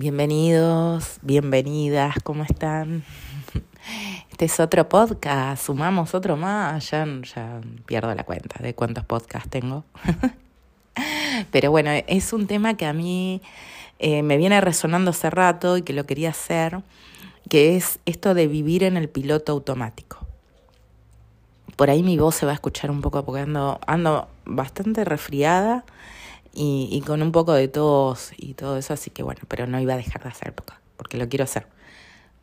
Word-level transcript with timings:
Bienvenidos, 0.00 1.18
bienvenidas, 1.22 2.14
¿cómo 2.22 2.44
están? 2.44 3.02
Este 4.30 4.44
es 4.44 4.60
otro 4.60 4.88
podcast, 4.88 5.66
sumamos 5.66 6.14
otro 6.14 6.36
más, 6.36 6.88
ya, 6.88 7.04
ya 7.34 7.60
pierdo 7.84 8.14
la 8.14 8.22
cuenta 8.22 8.62
de 8.62 8.76
cuántos 8.76 9.04
podcasts 9.04 9.50
tengo. 9.50 9.82
Pero 11.50 11.72
bueno, 11.72 11.90
es 12.06 12.32
un 12.32 12.46
tema 12.46 12.76
que 12.76 12.86
a 12.86 12.92
mí 12.92 13.42
eh, 13.98 14.22
me 14.22 14.36
viene 14.36 14.60
resonando 14.60 15.10
hace 15.10 15.30
rato 15.30 15.76
y 15.76 15.82
que 15.82 15.92
lo 15.92 16.06
quería 16.06 16.30
hacer, 16.30 16.80
que 17.50 17.74
es 17.74 17.98
esto 18.06 18.34
de 18.34 18.46
vivir 18.46 18.84
en 18.84 18.96
el 18.96 19.08
piloto 19.08 19.50
automático. 19.50 20.24
Por 21.74 21.90
ahí 21.90 22.04
mi 22.04 22.16
voz 22.16 22.36
se 22.36 22.46
va 22.46 22.52
a 22.52 22.54
escuchar 22.54 22.92
un 22.92 23.00
poco 23.00 23.24
porque 23.24 23.40
ando, 23.40 23.80
ando 23.84 24.28
bastante 24.44 25.04
resfriada 25.04 25.84
y, 26.60 26.88
y, 26.90 27.02
con 27.02 27.22
un 27.22 27.30
poco 27.30 27.52
de 27.52 27.68
tos 27.68 28.32
y 28.36 28.54
todo 28.54 28.78
eso, 28.78 28.92
así 28.92 29.10
que 29.10 29.22
bueno, 29.22 29.42
pero 29.46 29.68
no 29.68 29.78
iba 29.80 29.94
a 29.94 29.96
dejar 29.96 30.24
de 30.24 30.30
hacer 30.30 30.52
porque 30.96 31.16
lo 31.16 31.28
quiero 31.28 31.44
hacer, 31.44 31.68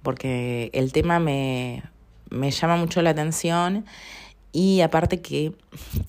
porque 0.03 0.70
el 0.71 0.94
tema 0.94 1.20
me, 1.20 1.84
me 2.30 2.49
llama 2.49 2.77
mucho 2.77 3.02
la 3.02 3.09
atención 3.09 3.85
y 4.54 4.80
aparte 4.80 5.20
que 5.20 5.52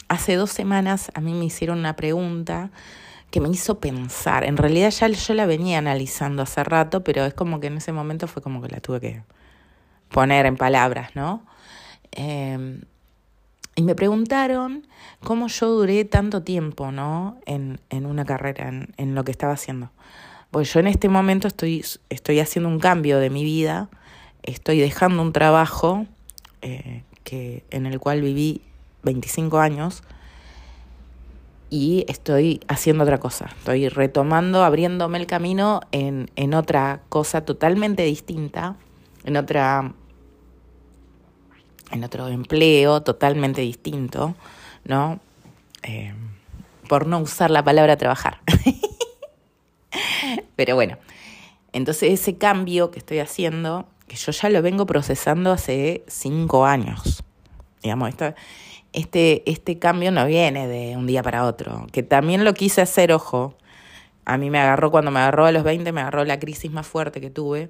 hace 0.06 0.36
dos 0.36 0.52
semanas 0.52 1.10
a 1.14 1.20
mí 1.20 1.34
me 1.34 1.46
hicieron 1.46 1.80
una 1.80 1.96
pregunta 1.96 2.70
que 3.32 3.40
me 3.40 3.48
hizo 3.48 3.80
pensar, 3.80 4.44
en 4.44 4.56
realidad 4.56 4.90
ya 4.90 5.08
yo 5.08 5.34
la 5.34 5.46
venía 5.46 5.78
analizando 5.78 6.42
hace 6.42 6.62
rato, 6.62 7.02
pero 7.02 7.24
es 7.24 7.34
como 7.34 7.58
que 7.58 7.66
en 7.66 7.78
ese 7.78 7.90
momento 7.90 8.28
fue 8.28 8.40
como 8.40 8.62
que 8.62 8.68
la 8.68 8.78
tuve 8.78 9.00
que 9.00 9.24
poner 10.10 10.46
en 10.46 10.56
palabras, 10.56 11.16
¿no? 11.16 11.44
Eh, 12.12 12.78
y 13.76 13.82
me 13.82 13.94
preguntaron 13.94 14.86
cómo 15.22 15.48
yo 15.48 15.68
duré 15.68 16.04
tanto 16.06 16.42
tiempo, 16.42 16.90
¿no? 16.90 17.36
En, 17.44 17.78
en 17.90 18.06
una 18.06 18.24
carrera, 18.24 18.68
en, 18.68 18.88
en, 18.96 19.14
lo 19.14 19.22
que 19.22 19.30
estaba 19.30 19.52
haciendo. 19.52 19.90
Pues 20.50 20.72
yo 20.72 20.80
en 20.80 20.86
este 20.86 21.10
momento 21.10 21.46
estoy, 21.46 21.84
estoy 22.08 22.40
haciendo 22.40 22.70
un 22.70 22.80
cambio 22.80 23.18
de 23.18 23.28
mi 23.28 23.44
vida, 23.44 23.90
estoy 24.42 24.78
dejando 24.78 25.20
un 25.20 25.32
trabajo 25.32 26.06
eh, 26.62 27.02
que, 27.22 27.64
en 27.70 27.84
el 27.84 28.00
cual 28.00 28.22
viví 28.22 28.62
25 29.02 29.58
años 29.58 30.02
y 31.68 32.06
estoy 32.08 32.60
haciendo 32.68 33.04
otra 33.04 33.18
cosa. 33.18 33.50
Estoy 33.58 33.90
retomando, 33.90 34.64
abriéndome 34.64 35.18
el 35.18 35.26
camino 35.26 35.82
en, 35.92 36.30
en 36.36 36.54
otra 36.54 37.02
cosa 37.10 37.44
totalmente 37.44 38.04
distinta, 38.04 38.76
en 39.24 39.36
otra 39.36 39.92
en 41.90 42.04
otro 42.04 42.28
empleo 42.28 43.02
totalmente 43.02 43.60
distinto, 43.60 44.34
¿no? 44.84 45.20
Eh, 45.82 46.14
por 46.88 47.06
no 47.06 47.18
usar 47.18 47.50
la 47.50 47.64
palabra 47.64 47.96
trabajar. 47.96 48.40
Pero 50.56 50.74
bueno, 50.74 50.98
entonces 51.72 52.12
ese 52.12 52.38
cambio 52.38 52.90
que 52.90 52.98
estoy 52.98 53.18
haciendo, 53.18 53.86
que 54.08 54.16
yo 54.16 54.32
ya 54.32 54.48
lo 54.48 54.62
vengo 54.62 54.86
procesando 54.86 55.52
hace 55.52 56.04
cinco 56.06 56.64
años, 56.64 57.22
digamos, 57.82 58.08
esto, 58.08 58.34
este, 58.92 59.48
este 59.50 59.78
cambio 59.78 60.10
no 60.10 60.26
viene 60.26 60.66
de 60.66 60.96
un 60.96 61.06
día 61.06 61.22
para 61.22 61.44
otro, 61.44 61.86
que 61.92 62.02
también 62.02 62.44
lo 62.44 62.54
quise 62.54 62.80
hacer, 62.80 63.12
ojo, 63.12 63.54
a 64.24 64.38
mí 64.38 64.50
me 64.50 64.58
agarró 64.58 64.90
cuando 64.90 65.10
me 65.10 65.20
agarró 65.20 65.46
a 65.46 65.52
los 65.52 65.62
20, 65.62 65.92
me 65.92 66.00
agarró 66.00 66.24
la 66.24 66.38
crisis 66.38 66.70
más 66.70 66.86
fuerte 66.86 67.20
que 67.20 67.30
tuve, 67.30 67.68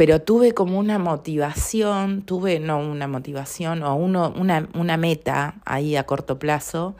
pero 0.00 0.22
tuve 0.22 0.54
como 0.54 0.78
una 0.78 0.98
motivación, 0.98 2.22
tuve, 2.22 2.58
no 2.58 2.78
una 2.78 3.06
motivación, 3.06 3.82
o 3.82 3.94
una, 3.96 4.66
una 4.72 4.96
meta 4.96 5.56
ahí 5.66 5.94
a 5.94 6.04
corto 6.04 6.38
plazo, 6.38 6.96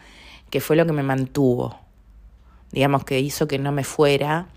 que 0.51 0.61
fue 0.61 0.77
lo 0.77 0.85
que 0.85 0.93
me 0.93 1.03
mantuvo, 1.03 1.79
digamos 2.73 3.05
que 3.05 3.19
hizo 3.19 3.49
que 3.49 3.59
no 3.59 3.73
me 3.73 3.85
fuera. 3.85 4.49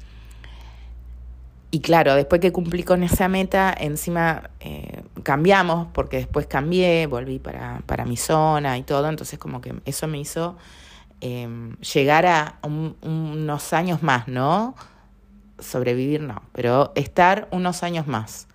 Y 1.72 1.80
claro, 1.80 2.16
después 2.16 2.42
que 2.42 2.52
cumplí 2.52 2.84
con 2.84 3.04
esa 3.04 3.30
meta, 3.30 3.74
encima 3.80 4.50
eh, 4.60 5.04
cambiamos, 5.24 5.88
porque 5.94 6.18
después 6.18 6.46
cambié, 6.46 7.08
volví 7.08 7.40
para, 7.40 7.82
para 7.86 8.04
mi 8.04 8.18
zona 8.18 8.78
y 8.78 8.84
todo, 8.84 9.08
entonces 9.08 9.40
como 9.40 9.62
que 9.62 9.74
eso 9.86 10.06
me 10.10 10.20
hizo 10.20 10.58
eh, 11.22 11.48
llegar 11.94 12.26
a 12.26 12.60
un, 12.64 12.98
unos 13.04 13.72
años 13.72 14.04
más, 14.04 14.28
¿no? 14.28 14.76
Sobrevivir 15.64 16.22
no, 16.22 16.44
pero 16.54 16.92
estar 16.96 17.48
unos 17.52 17.84
años 17.84 18.08
más 18.08 18.48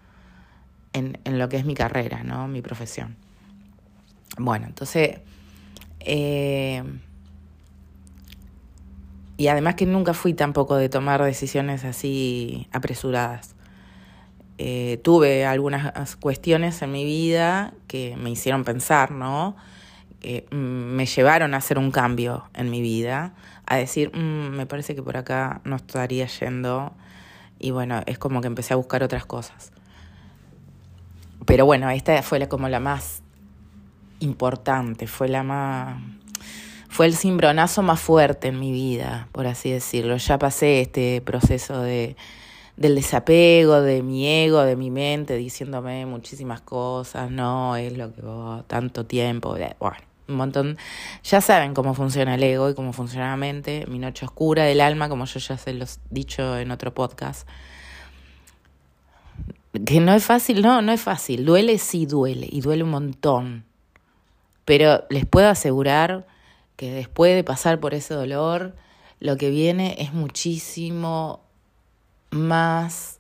en, 0.93 1.19
en 1.25 1.39
lo 1.39 1.49
que 1.49 1.57
es 1.57 1.65
mi 1.65 1.75
carrera, 1.75 2.23
¿no? 2.25 2.49
Mi 2.49 2.63
profesión. 2.63 3.17
Bueno, 4.39 4.67
entonces... 4.67 5.21
Eh, 6.01 6.83
y 9.39 9.47
además 9.47 9.77
que 9.77 9.87
nunca 9.87 10.15
fui 10.15 10.35
tampoco 10.35 10.77
de 10.77 10.89
tomar 10.89 11.23
decisiones 11.23 11.85
así 11.85 12.67
apresuradas. 12.73 13.55
Eh, 14.59 15.01
tuve 15.05 15.47
algunas 15.47 16.17
cuestiones 16.17 16.83
en 16.83 16.91
mi 16.91 17.05
vida 17.05 17.73
que 17.87 18.17
me 18.17 18.31
hicieron 18.31 18.65
pensar, 18.65 19.13
¿no? 19.13 19.55
Eh, 20.23 20.45
me 20.51 21.07
llevaron 21.07 21.55
a 21.55 21.59
hacer 21.59 21.79
un 21.79 21.93
cambio 21.93 22.51
en 22.53 22.69
mi 22.69 22.83
vida, 22.83 23.35
a 23.69 23.77
decir, 23.77 24.11
mmm, 24.15 24.57
me 24.57 24.67
parece 24.67 24.95
que 24.95 25.03
por 25.03 25.17
acá 25.17 25.61
no 25.65 25.77
estaría 25.77 26.27
yendo. 26.27 26.93
Y 27.59 27.71
bueno, 27.71 28.03
es 28.07 28.19
como 28.19 28.41
que 28.41 28.47
empecé 28.47 28.73
a 28.73 28.77
buscar 28.77 29.03
otras 29.03 29.27
cosas. 29.27 29.73
Pero 31.45 31.67
bueno, 31.67 31.89
esta 31.91 32.23
fue 32.23 32.39
la, 32.39 32.49
como 32.49 32.69
la 32.69 32.81
más 32.81 33.23
importante, 34.21 35.07
fue 35.07 35.29
la 35.29 35.43
más... 35.43 36.01
Fue 36.89 37.05
el 37.05 37.15
cimbronazo 37.15 37.83
más 37.83 38.01
fuerte 38.01 38.49
en 38.49 38.59
mi 38.59 38.73
vida, 38.73 39.29
por 39.33 39.47
así 39.47 39.71
decirlo. 39.71 40.17
Ya 40.17 40.39
pasé 40.39 40.81
este 40.81 41.21
proceso 41.21 41.83
de, 41.83 42.17
del 42.79 42.95
desapego, 42.95 43.83
de 43.83 44.03
mi 44.03 44.27
ego, 44.27 44.63
de 44.63 44.75
mi 44.75 44.91
mente, 44.91 45.37
diciéndome 45.37 46.07
muchísimas 46.07 46.63
cosas, 46.63 47.31
no, 47.31 47.77
es 47.77 47.97
lo 47.97 48.15
que 48.15 48.23
vos, 48.23 48.67
tanto 48.67 49.05
tiempo, 49.05 49.55
bueno, 49.79 50.08
un 50.29 50.37
montón. 50.37 50.79
Ya 51.25 51.41
saben 51.41 51.75
cómo 51.75 51.95
funciona 51.95 52.35
el 52.35 52.43
ego 52.43 52.71
y 52.71 52.75
cómo 52.75 52.93
funciona 52.93 53.31
la 53.31 53.37
mente, 53.37 53.85
mi 53.89 53.99
noche 53.99 54.27
oscura 54.27 54.65
del 54.65 54.81
alma, 54.81 55.09
como 55.09 55.25
yo 55.25 55.41
ya 55.41 55.57
se 55.57 55.73
los 55.73 55.97
he 55.97 56.01
dicho 56.11 56.59
en 56.59 56.71
otro 56.71 56.95
podcast. 56.95 57.49
Que 59.85 60.01
no 60.01 60.15
es 60.15 60.25
fácil, 60.25 60.63
no, 60.63 60.83
no 60.83 60.93
es 60.93 61.01
fácil. 61.01 61.45
Duele, 61.45 61.79
sí 61.79 62.07
duele, 62.07 62.49
y 62.51 62.61
duele 62.61 62.85
un 62.85 62.91
montón. 62.91 63.65
Pero 64.65 65.05
les 65.11 65.25
puedo 65.25 65.49
asegurar 65.49 66.27
que 66.77 66.93
después 66.93 67.35
de 67.35 67.45
pasar 67.45 67.81
por 67.81 67.95
ese 67.95 68.15
dolor, 68.15 68.77
lo 69.21 69.37
que 69.37 69.51
viene 69.51 69.97
es 69.99 70.13
muchísimo 70.13 71.41
más 72.31 73.19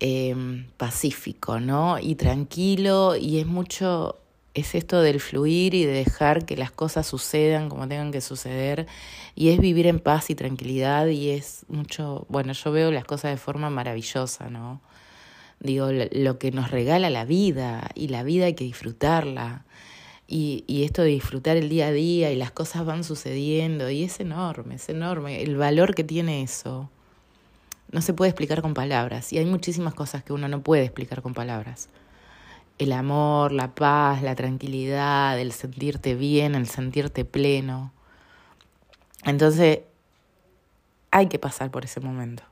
eh, 0.00 0.64
pacífico, 0.76 1.60
¿no? 1.60 1.98
Y 1.98 2.14
tranquilo, 2.14 3.16
y 3.16 3.38
es 3.38 3.46
mucho 3.46 4.18
es 4.56 4.74
esto 4.74 5.02
del 5.02 5.20
fluir 5.20 5.74
y 5.74 5.84
de 5.84 5.92
dejar 5.92 6.46
que 6.46 6.56
las 6.56 6.70
cosas 6.70 7.06
sucedan 7.06 7.68
como 7.68 7.86
tengan 7.86 8.10
que 8.10 8.22
suceder 8.22 8.86
y 9.34 9.50
es 9.50 9.60
vivir 9.60 9.86
en 9.86 10.00
paz 10.00 10.30
y 10.30 10.34
tranquilidad 10.34 11.08
y 11.08 11.28
es 11.28 11.66
mucho, 11.68 12.26
bueno, 12.30 12.54
yo 12.54 12.72
veo 12.72 12.90
las 12.90 13.04
cosas 13.04 13.32
de 13.32 13.36
forma 13.36 13.68
maravillosa, 13.68 14.48
¿no? 14.48 14.80
Digo, 15.60 15.88
lo 15.92 16.38
que 16.38 16.52
nos 16.52 16.70
regala 16.70 17.10
la 17.10 17.26
vida 17.26 17.90
y 17.94 18.08
la 18.08 18.22
vida 18.22 18.46
hay 18.46 18.54
que 18.54 18.64
disfrutarla. 18.64 19.64
Y, 20.28 20.64
y 20.66 20.84
esto 20.84 21.02
de 21.02 21.08
disfrutar 21.08 21.56
el 21.56 21.68
día 21.68 21.88
a 21.88 21.92
día 21.92 22.32
y 22.32 22.36
las 22.36 22.50
cosas 22.50 22.84
van 22.84 23.04
sucediendo 23.04 23.90
y 23.90 24.04
es 24.04 24.20
enorme, 24.20 24.74
es 24.76 24.88
enorme. 24.88 25.42
El 25.42 25.56
valor 25.56 25.94
que 25.94 26.02
tiene 26.02 26.42
eso 26.42 26.90
no 27.92 28.02
se 28.02 28.12
puede 28.12 28.30
explicar 28.30 28.62
con 28.62 28.74
palabras 28.74 29.32
y 29.32 29.38
hay 29.38 29.44
muchísimas 29.44 29.94
cosas 29.94 30.24
que 30.24 30.32
uno 30.32 30.48
no 30.48 30.62
puede 30.62 30.82
explicar 30.84 31.22
con 31.22 31.32
palabras 31.34 31.88
el 32.78 32.92
amor, 32.92 33.52
la 33.52 33.74
paz, 33.74 34.22
la 34.22 34.34
tranquilidad, 34.34 35.38
el 35.38 35.52
sentirte 35.52 36.14
bien, 36.14 36.54
el 36.54 36.68
sentirte 36.68 37.24
pleno. 37.24 37.92
Entonces, 39.24 39.80
hay 41.10 41.28
que 41.28 41.38
pasar 41.38 41.70
por 41.70 41.84
ese 41.84 42.00
momento. 42.00 42.42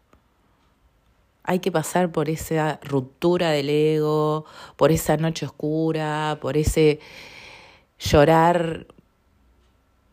Hay 1.43 1.59
que 1.59 1.71
pasar 1.71 2.11
por 2.11 2.31
esa 2.31 2.81
ruptura 2.83 3.51
del 3.51 3.69
ego, 3.69 4.47
por 4.77 4.91
esa 4.91 5.17
noche 5.19 5.45
oscura, 5.45 6.39
por 6.41 6.57
ese 6.57 7.01
llorar 7.99 8.87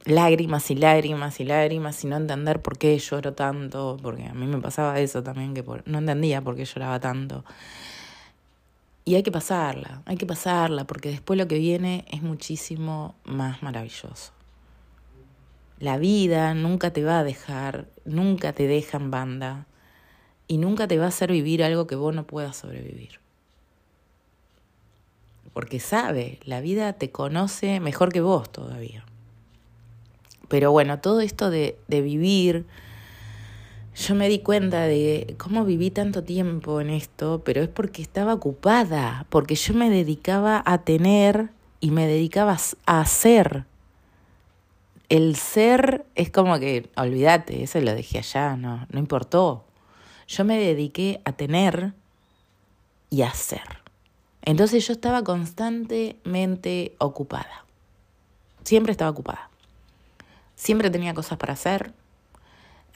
lágrimas 0.03 0.69
y 0.71 0.75
lágrimas 0.75 1.39
y 1.39 1.45
lágrimas 1.45 2.03
y 2.03 2.07
no 2.07 2.17
entender 2.17 2.61
por 2.61 2.77
qué 2.77 2.97
lloro 2.97 3.33
tanto, 3.33 3.97
porque 4.01 4.25
a 4.25 4.33
mí 4.33 4.45
me 4.45 4.59
pasaba 4.59 4.99
eso 4.99 5.23
también, 5.23 5.53
que 5.53 5.63
no 5.85 5.99
entendía 5.99 6.41
por 6.41 6.55
qué 6.55 6.65
lloraba 6.65 6.99
tanto. 6.99 7.45
Y 9.03 9.15
hay 9.15 9.23
que 9.23 9.31
pasarla, 9.31 10.03
hay 10.05 10.17
que 10.17 10.25
pasarla, 10.25 10.85
porque 10.85 11.09
después 11.09 11.37
lo 11.37 11.47
que 11.47 11.57
viene 11.57 12.05
es 12.09 12.21
muchísimo 12.21 13.15
más 13.23 13.63
maravilloso. 13.63 14.31
La 15.79 15.97
vida 15.97 16.53
nunca 16.53 16.93
te 16.93 17.03
va 17.03 17.19
a 17.19 17.23
dejar, 17.23 17.87
nunca 18.05 18.53
te 18.53 18.67
deja 18.67 18.97
en 18.97 19.09
banda 19.09 19.65
y 20.47 20.57
nunca 20.57 20.87
te 20.87 20.99
va 20.99 21.05
a 21.05 21.07
hacer 21.07 21.31
vivir 21.31 21.63
algo 21.63 21.87
que 21.87 21.95
vos 21.95 22.13
no 22.13 22.27
puedas 22.27 22.57
sobrevivir. 22.57 23.19
Porque 25.53 25.79
sabe, 25.79 26.39
la 26.45 26.61
vida 26.61 26.93
te 26.93 27.09
conoce 27.09 27.79
mejor 27.79 28.13
que 28.13 28.21
vos 28.21 28.51
todavía. 28.51 29.03
Pero 30.47 30.71
bueno, 30.71 30.99
todo 30.99 31.21
esto 31.21 31.49
de, 31.49 31.79
de 31.87 32.01
vivir 32.01 32.67
yo 33.95 34.15
me 34.15 34.29
di 34.29 34.39
cuenta 34.39 34.83
de 34.83 35.35
cómo 35.37 35.65
viví 35.65 35.91
tanto 35.91 36.23
tiempo 36.23 36.79
en 36.79 36.89
esto, 36.89 37.41
pero 37.43 37.61
es 37.61 37.67
porque 37.67 38.01
estaba 38.01 38.33
ocupada, 38.33 39.25
porque 39.29 39.55
yo 39.55 39.73
me 39.73 39.89
dedicaba 39.89 40.63
a 40.65 40.79
tener 40.79 41.49
y 41.81 41.91
me 41.91 42.07
dedicaba 42.07 42.57
a 42.85 43.01
hacer. 43.01 43.65
El 45.09 45.35
ser 45.35 46.05
es 46.15 46.31
como 46.31 46.57
que, 46.57 46.89
olvídate, 46.95 47.63
eso 47.63 47.81
lo 47.81 47.93
dejé 47.93 48.19
allá, 48.19 48.55
no, 48.55 48.87
no 48.89 48.99
importó. 48.99 49.65
Yo 50.27 50.45
me 50.45 50.57
dediqué 50.57 51.19
a 51.25 51.33
tener 51.33 51.93
y 53.09 53.23
a 53.23 53.27
hacer. 53.27 53.81
Entonces 54.43 54.87
yo 54.87 54.93
estaba 54.93 55.23
constantemente 55.23 56.95
ocupada. 56.97 57.65
Siempre 58.63 58.93
estaba 58.93 59.11
ocupada. 59.11 59.49
Siempre 60.55 60.89
tenía 60.89 61.13
cosas 61.13 61.37
para 61.37 61.53
hacer, 61.53 61.93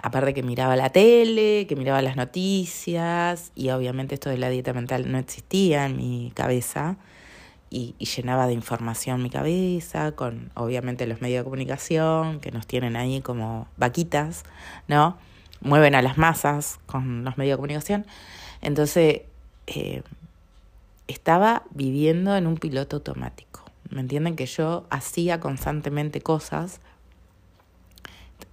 aparte 0.06 0.36
que 0.36 0.44
miraba 0.44 0.76
la 0.76 0.92
tele, 0.92 1.66
que 1.66 1.76
miraba 1.76 2.00
las 2.04 2.16
noticias, 2.16 3.52
y 3.56 3.72
obviamente 3.72 4.14
esto 4.14 4.30
de 4.30 4.38
la 4.38 4.52
dieta 4.52 4.72
mental 4.72 5.12
no 5.12 5.18
existía 5.18 5.88
en 5.88 5.98
mi 5.98 6.32
cabeza, 6.36 6.98
y, 7.72 7.96
llenaba 7.98 8.46
de 8.46 8.54
información 8.54 9.24
mi 9.24 9.32
cabeza, 9.32 10.12
con 10.12 10.52
obviamente 10.54 11.08
los 11.08 11.22
medios 11.22 11.40
de 11.40 11.44
comunicación, 11.46 12.40
que 12.40 12.52
nos 12.52 12.68
tienen 12.68 12.96
ahí 12.96 13.20
como 13.22 13.68
vaquitas, 13.78 14.44
¿no? 14.88 15.18
Mueven 15.62 15.96
a 15.96 16.04
las 16.04 16.20
masas 16.20 16.80
con 16.86 17.24
los 17.24 17.40
medios 17.40 17.54
de 17.54 17.58
comunicación. 17.58 18.06
Entonces, 18.62 19.24
eh, 19.66 20.04
estaba 21.08 21.64
viviendo 21.72 22.38
en 22.38 22.46
un 22.46 22.58
piloto 22.58 22.98
automático. 22.98 23.66
¿Me 23.90 24.02
entienden? 24.02 24.36
Que 24.36 24.46
yo 24.46 24.86
hacía 24.92 25.40
constantemente 25.40 26.22
cosas 26.22 26.80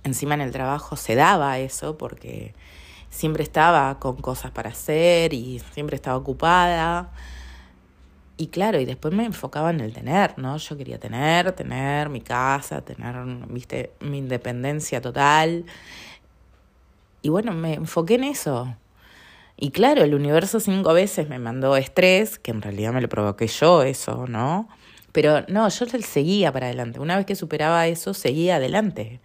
encima 0.05 0.35
en 0.35 0.41
el 0.41 0.53
trabajo 0.53 0.97
se 0.97 1.15
daba 1.15 1.59
eso 1.59 1.97
porque 1.97 2.55
siempre 3.11 3.43
estaba 3.43 3.99
con 3.99 4.17
cosas 4.17 4.51
para 4.51 4.71
hacer 4.71 5.33
y 5.35 5.61
siempre 5.73 5.97
estaba 5.97 6.17
ocupada. 6.17 7.11
Y 8.37 8.49
claro, 8.49 8.81
y 8.81 8.85
después 8.85 9.15
me 9.15 9.25
enfocaba 9.25 9.71
en 9.71 9.81
el 9.81 9.93
tener, 9.93 10.37
¿no? 10.39 10.57
Yo 10.57 10.77
quería 10.77 10.99
tener, 10.99 11.53
tener 11.53 12.09
mi 12.09 12.21
casa, 12.21 12.81
tener, 12.81 13.15
viste, 13.49 13.93
mi 14.01 14.19
independencia 14.19 15.01
total. 15.01 15.65
Y 17.21 17.29
bueno, 17.29 17.53
me 17.53 17.75
enfoqué 17.75 18.15
en 18.15 18.25
eso. 18.25 18.75
Y 19.57 19.71
claro, 19.71 20.03
el 20.03 20.15
universo 20.15 20.59
cinco 20.59 20.93
veces 20.93 21.29
me 21.29 21.39
mandó 21.39 21.77
estrés, 21.77 22.39
que 22.39 22.51
en 22.51 22.63
realidad 22.63 22.93
me 22.93 23.01
lo 23.01 23.09
provoqué 23.09 23.47
yo 23.47 23.83
eso, 23.83 24.27
¿no? 24.27 24.69
Pero 25.13 25.43
no, 25.49 25.69
yo 25.69 25.87
seguía 25.87 26.51
para 26.53 26.67
adelante. 26.67 26.99
Una 26.99 27.17
vez 27.17 27.27
que 27.27 27.37
superaba 27.37 27.87
eso, 27.87 28.15
seguía 28.15 28.57
adelante 28.57 29.21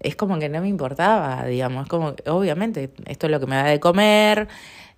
es 0.00 0.16
como 0.16 0.38
que 0.38 0.48
no 0.48 0.60
me 0.60 0.68
importaba, 0.68 1.44
digamos, 1.44 1.84
es 1.84 1.88
como, 1.88 2.14
obviamente, 2.26 2.92
esto 3.06 3.26
es 3.26 3.32
lo 3.32 3.40
que 3.40 3.46
me 3.46 3.56
da 3.56 3.64
de 3.64 3.80
comer, 3.80 4.48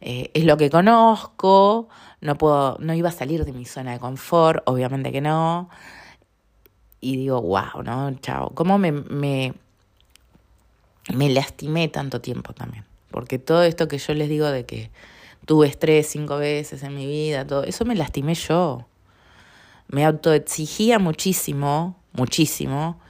eh, 0.00 0.30
es 0.34 0.44
lo 0.44 0.56
que 0.56 0.70
conozco, 0.70 1.88
no 2.20 2.36
puedo, 2.36 2.76
no 2.80 2.94
iba 2.94 3.08
a 3.08 3.12
salir 3.12 3.44
de 3.44 3.52
mi 3.52 3.64
zona 3.64 3.92
de 3.92 3.98
confort, 3.98 4.62
obviamente 4.66 5.12
que 5.12 5.20
no. 5.20 5.70
Y 7.00 7.16
digo, 7.16 7.40
wow, 7.40 7.82
¿no? 7.82 8.12
Chao. 8.20 8.50
¿Cómo 8.54 8.76
me, 8.76 8.92
me, 8.92 9.54
me 11.14 11.30
lastimé 11.30 11.88
tanto 11.88 12.20
tiempo 12.20 12.52
también? 12.52 12.84
Porque 13.10 13.38
todo 13.38 13.62
esto 13.62 13.88
que 13.88 13.98
yo 13.98 14.12
les 14.14 14.28
digo 14.28 14.46
de 14.46 14.66
que 14.66 14.90
tuve 15.46 15.66
estrés 15.66 16.08
cinco 16.08 16.36
veces 16.36 16.82
en 16.82 16.94
mi 16.94 17.06
vida, 17.06 17.46
todo 17.46 17.64
eso 17.64 17.84
me 17.86 17.94
lastimé 17.94 18.34
yo. 18.34 18.86
Me 19.88 20.04
autoexigía 20.04 20.98
muchísimo, 20.98 21.96
muchísimo, 22.12 23.00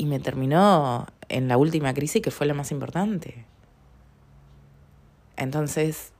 y 0.00 0.06
me 0.06 0.18
terminó 0.18 1.06
en 1.28 1.46
la 1.46 1.58
última 1.58 1.92
crisis 1.92 2.22
que 2.22 2.30
fue 2.30 2.46
la 2.46 2.54
más 2.54 2.70
importante. 2.72 3.44
Entonces, 5.36 6.12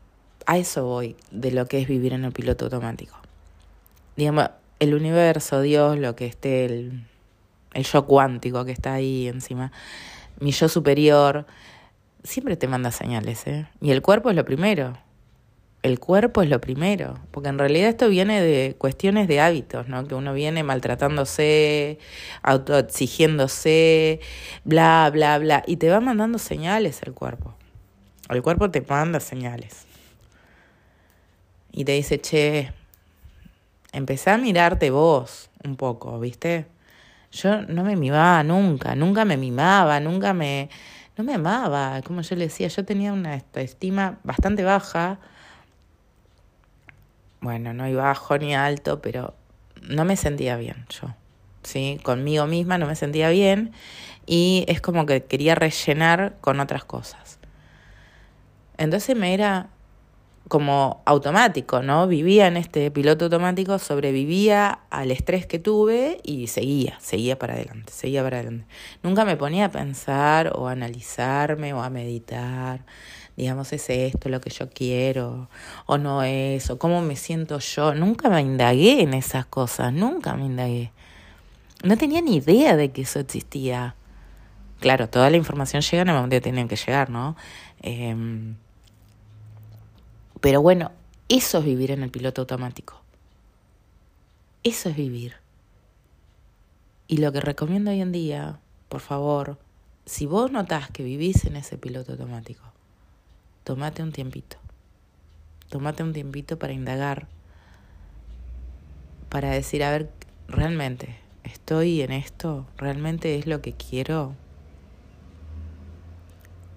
a 0.45 0.59
eso 0.59 0.85
voy 0.85 1.17
de 1.31 1.51
lo 1.51 1.65
que 1.65 1.81
es 1.81 1.89
vivir 1.89 2.13
en 2.13 2.27
el 2.27 2.33
piloto 2.33 2.67
automático. 2.67 3.17
Digamos, 4.17 4.51
el 4.81 4.93
universo, 4.93 5.63
Dios, 5.63 5.99
lo 5.99 6.15
que 6.15 6.27
esté, 6.27 6.67
el, 6.67 7.07
el 7.73 7.85
yo 7.85 8.05
cuántico 8.05 8.67
que 8.67 8.73
está 8.73 8.93
ahí 8.93 9.29
encima, 9.29 9.73
mi 10.41 10.53
yo 10.53 10.69
superior, 10.69 11.47
siempre 12.23 12.59
te 12.59 12.69
manda 12.69 12.91
señales, 12.91 13.47
¿eh? 13.47 13.67
Y 13.81 13.93
el 13.93 14.03
cuerpo 14.03 14.29
es 14.29 14.37
lo 14.37 14.45
primero 14.45 14.99
el 15.83 15.99
cuerpo 15.99 16.43
es 16.43 16.51
lo 16.51 16.61
primero, 16.61 17.19
porque 17.31 17.49
en 17.49 17.59
realidad 17.59 17.89
esto 17.89 18.09
viene 18.09 18.43
de 18.43 18.75
cuestiones 18.77 19.29
de 19.29 19.41
hábitos, 19.41 19.89
¿no? 19.89 20.07
Que 20.07 20.15
uno 20.15 20.35
viene 20.35 20.63
maltratándose, 20.63 21.99
autoexigiéndose, 22.43 24.21
bla, 24.65 25.09
bla, 25.13 25.39
bla, 25.39 25.63
y 25.67 25.77
te 25.77 25.89
va 25.89 26.01
mandando 26.01 26.39
señales 26.39 27.01
el 27.05 27.15
cuerpo. 27.15 27.55
El 28.29 28.43
cuerpo 28.43 28.71
te 28.71 28.83
manda 28.83 29.21
señales. 29.21 29.87
Y 31.73 31.85
te 31.85 31.93
dice, 31.93 32.21
che, 32.21 32.73
empecé 33.93 34.31
a 34.31 34.39
mirarte 34.39 34.91
vos 34.91 35.51
un 35.65 35.77
poco, 35.77 36.21
¿viste? 36.21 36.67
Yo 37.33 37.63
no 37.63 37.85
me 37.85 37.97
mimaba 37.97 38.43
nunca, 38.43 38.95
nunca 38.95 39.25
me 39.25 39.37
mimaba, 39.37 39.99
nunca 40.01 40.35
me... 40.35 40.69
No 41.17 41.25
me 41.25 41.35
amaba, 41.35 42.01
como 42.03 42.23
yo 42.23 42.35
le 42.35 42.45
decía, 42.45 42.69
yo 42.69 42.85
tenía 42.85 43.13
una 43.13 43.43
estima 43.55 44.21
bastante 44.23 44.63
baja 44.65 45.19
bueno, 47.41 47.73
no 47.73 47.89
iba 47.89 48.05
bajo 48.05 48.39
ni 48.39 48.55
alto, 48.55 49.01
pero 49.01 49.35
no 49.83 50.05
me 50.05 50.17
sentía 50.17 50.57
bien 50.57 50.87
yo. 50.89 51.15
¿sí? 51.63 52.01
Conmigo 52.03 52.47
misma 52.47 52.79
no 52.79 52.87
me 52.87 52.97
sentía 52.97 53.31
bien 53.31 53.73
y 54.27 54.65
es 54.69 54.81
como 54.81 55.07
que 55.07 55.25
quería 55.25 55.55
rellenar 55.55 56.37
con 56.41 56.61
otras 56.61 56.85
cosas. 56.85 57.39
Entonces 58.79 59.17
me 59.17 59.35
era 59.35 59.69
como 60.51 61.01
automático, 61.07 61.81
¿no? 61.81 62.09
Vivía 62.09 62.49
en 62.49 62.57
este 62.57 62.91
piloto 62.91 63.27
automático, 63.27 63.79
sobrevivía 63.79 64.81
al 64.91 65.13
estrés 65.13 65.47
que 65.47 65.61
tuve 65.61 66.19
y 66.25 66.49
seguía, 66.49 66.99
seguía 67.01 67.39
para 67.39 67.55
adelante, 67.55 67.93
seguía 67.93 68.25
para 68.25 68.39
adelante. 68.39 68.67
Nunca 69.05 69.25
me 69.25 69.37
ponía 69.37 69.67
a 69.67 69.71
pensar 69.71 70.51
o 70.57 70.67
a 70.67 70.73
analizarme 70.73 71.73
o 71.73 71.81
a 71.81 71.89
meditar 71.89 72.85
digamos, 73.37 73.73
es 73.73 73.89
esto 73.89 74.29
lo 74.29 74.41
que 74.41 74.51
yo 74.51 74.69
quiero 74.69 75.49
o 75.87 75.99
no 75.99 76.25
es, 76.25 76.69
o 76.69 76.81
cómo 76.81 77.01
me 77.01 77.15
siento 77.15 77.61
yo. 77.61 77.95
Nunca 77.95 78.29
me 78.29 78.41
indagué 78.41 79.03
en 79.03 79.15
esas 79.15 79.47
cosas, 79.47 79.93
nunca 79.93 80.35
me 80.35 80.47
indagué. 80.47 80.91
No 81.85 81.97
tenía 81.97 82.21
ni 82.21 82.37
idea 82.39 82.77
de 82.77 82.91
que 82.91 83.03
eso 83.03 83.21
existía. 83.21 83.95
Claro, 84.81 85.09
toda 85.09 85.31
la 85.31 85.37
información 85.37 85.81
llega 85.81 86.03
en 86.03 86.09
el 86.09 86.15
momento 86.17 86.37
que 86.37 86.41
tienen 86.41 86.67
que 86.67 86.75
llegar, 86.75 87.09
¿no? 87.09 87.37
Em, 87.83 88.57
pero 90.41 90.63
bueno, 90.63 90.93
eso 91.29 91.59
es 91.59 91.65
vivir 91.65 91.91
en 91.91 92.03
el 92.03 92.11
piloto 92.11 92.43
automático. 92.43 93.01
Eso 94.63 94.89
es 94.89 94.97
vivir. 94.97 95.35
Y 97.09 97.19
lo 97.19 97.33
que 97.33 97.41
recomiendo 97.41 97.91
hoy 97.91 98.01
en 98.01 98.13
día, 98.13 98.61
por 98.89 99.01
favor, 99.01 99.59
si 100.07 100.27
vos 100.27 100.51
notás 100.51 100.91
que 100.91 101.03
vivís 101.03 101.45
en 101.45 101.57
ese 101.57 101.79
piloto 101.79 102.13
automático, 102.13 102.65
tómate 103.65 104.03
un 104.03 104.13
tiempito. 104.13 104.57
Tómate 105.69 106.03
un 106.03 106.13
tiempito 106.13 106.59
para 106.59 106.73
indagar, 106.73 107.29
para 109.29 109.51
decir, 109.51 109.85
a 109.85 109.91
ver, 109.91 110.11
realmente, 110.49 111.17
¿estoy 111.45 112.03
en 112.03 112.11
esto? 112.11 112.67
¿Realmente 112.77 113.39
es 113.39 113.47
lo 113.47 113.63
que 113.63 113.73
quiero? 113.73 114.35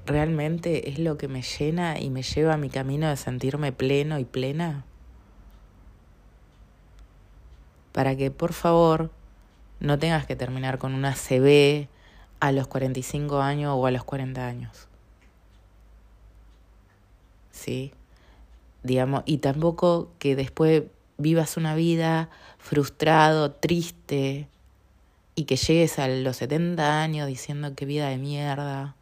¿Realmente 0.05 0.89
es 0.89 0.99
lo 0.99 1.17
que 1.17 1.27
me 1.27 1.41
llena 1.41 1.99
y 1.99 2.09
me 2.09 2.23
lleva 2.23 2.55
a 2.55 2.57
mi 2.57 2.69
camino 2.69 3.09
de 3.09 3.17
sentirme 3.17 3.71
pleno 3.71 4.19
y 4.19 4.25
plena? 4.25 4.85
Para 7.91 8.15
que 8.15 8.31
por 8.31 8.53
favor 8.53 9.11
no 9.79 9.99
tengas 9.99 10.25
que 10.25 10.35
terminar 10.35 10.77
con 10.77 10.93
una 10.93 11.13
CB 11.13 11.87
a 12.39 12.51
los 12.51 12.67
45 12.67 13.41
años 13.41 13.73
o 13.77 13.85
a 13.85 13.91
los 13.91 14.03
40 14.03 14.45
años. 14.45 14.87
¿sí? 17.53 17.93
Digamos, 18.83 19.23
y 19.25 19.37
tampoco 19.37 20.11
que 20.19 20.35
después 20.35 20.83
vivas 21.17 21.55
una 21.55 21.75
vida 21.75 22.29
frustrado, 22.57 23.51
triste, 23.51 24.49
y 25.35 25.45
que 25.45 25.55
llegues 25.55 25.97
a 25.99 26.07
los 26.09 26.37
70 26.37 27.01
años 27.01 27.27
diciendo 27.27 27.73
que 27.73 27.85
vida 27.85 28.09
de 28.09 28.17
mierda. 28.17 28.95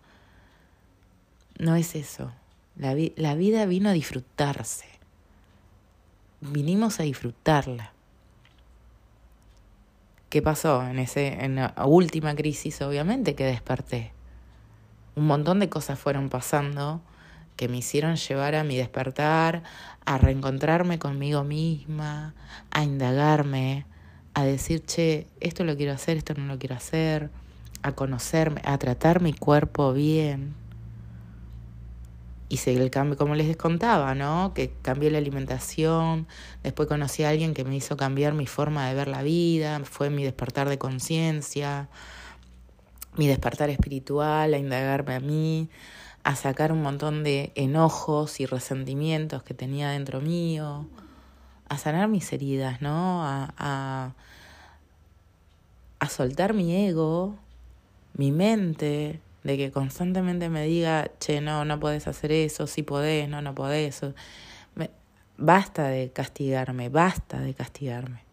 No 1.61 1.75
es 1.75 1.93
eso. 1.93 2.31
La, 2.75 3.35
vida 3.35 3.65
vino 3.67 3.89
a 3.89 3.91
disfrutarse. 3.91 4.87
Vinimos 6.39 6.99
a 6.99 7.03
disfrutarla. 7.03 7.91
¿Qué 10.29 10.41
pasó 10.41 10.81
en, 10.81 10.97
ese, 10.97 11.45
en 11.45 11.57
la 11.57 11.75
última 11.85 12.33
crisis? 12.33 12.81
Obviamente 12.81 13.35
que 13.35 13.43
desperté. 13.43 14.11
Un 15.15 15.27
montón 15.27 15.59
de 15.59 15.69
cosas 15.69 15.99
fueron 15.99 16.29
pasando 16.29 16.99
que 17.57 17.67
me 17.67 17.77
hicieron 17.77 18.15
llevar 18.15 18.55
a 18.55 18.63
mi 18.63 18.75
despertar, 18.75 19.61
a 20.03 20.17
reencontrarme 20.17 20.97
conmigo 20.97 21.43
misma, 21.43 22.33
a 22.71 22.81
indagarme, 22.81 23.85
a 24.33 24.45
decir, 24.45 24.83
che, 24.83 25.27
esto 25.41 25.63
lo 25.63 25.77
quiero 25.77 25.93
hacer, 25.93 26.17
esto 26.17 26.33
no 26.33 26.45
lo 26.47 26.57
quiero 26.57 26.73
hacer, 26.73 27.29
a 27.83 27.91
conocerme, 27.91 28.61
a 28.65 28.79
tratar 28.79 29.21
mi 29.21 29.33
cuerpo 29.33 29.93
bien, 29.93 30.55
hice 32.51 32.73
el 32.73 32.91
cambio, 32.91 33.17
como 33.17 33.33
les 33.35 33.55
contaba, 33.55 34.13
¿no? 34.13 34.53
Que 34.53 34.73
cambié 34.81 35.09
la 35.09 35.19
alimentación, 35.19 36.27
después 36.63 36.89
conocí 36.89 37.23
a 37.23 37.29
alguien 37.29 37.53
que 37.53 37.63
me 37.63 37.75
hizo 37.75 37.95
cambiar 37.95 38.33
mi 38.33 38.45
forma 38.45 38.87
de 38.89 38.93
ver 38.93 39.07
la 39.07 39.23
vida, 39.23 39.79
fue 39.85 40.09
mi 40.09 40.23
despertar 40.23 40.67
de 40.67 40.77
conciencia, 40.77 41.87
mi 43.15 43.27
despertar 43.27 43.69
espiritual, 43.69 44.53
a 44.53 44.57
indagarme 44.57 45.15
a 45.15 45.19
mí, 45.21 45.69
a 46.23 46.35
sacar 46.35 46.73
un 46.73 46.81
montón 46.81 47.23
de 47.23 47.53
enojos 47.55 48.41
y 48.41 48.45
resentimientos 48.45 49.43
que 49.43 49.53
tenía 49.53 49.89
dentro 49.91 50.19
mío, 50.19 50.87
a 51.69 51.77
sanar 51.77 52.09
mis 52.09 52.31
heridas, 52.33 52.81
¿no? 52.81 53.23
A, 53.23 54.13
a 55.99 56.09
soltar 56.09 56.53
mi 56.53 56.75
ego, 56.85 57.35
mi 58.13 58.31
mente, 58.31 59.21
de 59.43 59.57
que 59.57 59.71
constantemente 59.71 60.49
me 60.49 60.65
diga, 60.65 61.11
che, 61.19 61.41
no, 61.41 61.65
no 61.65 61.79
podés 61.79 62.07
hacer 62.07 62.31
eso, 62.31 62.67
sí 62.67 62.83
podés, 62.83 63.27
no, 63.27 63.41
no 63.41 63.55
podés. 63.55 64.01
basta 65.37 65.87
de 65.87 66.11
castigarme, 66.11 66.89
basta 66.89 67.39
de 67.39 67.53
castigarme. 67.53 68.23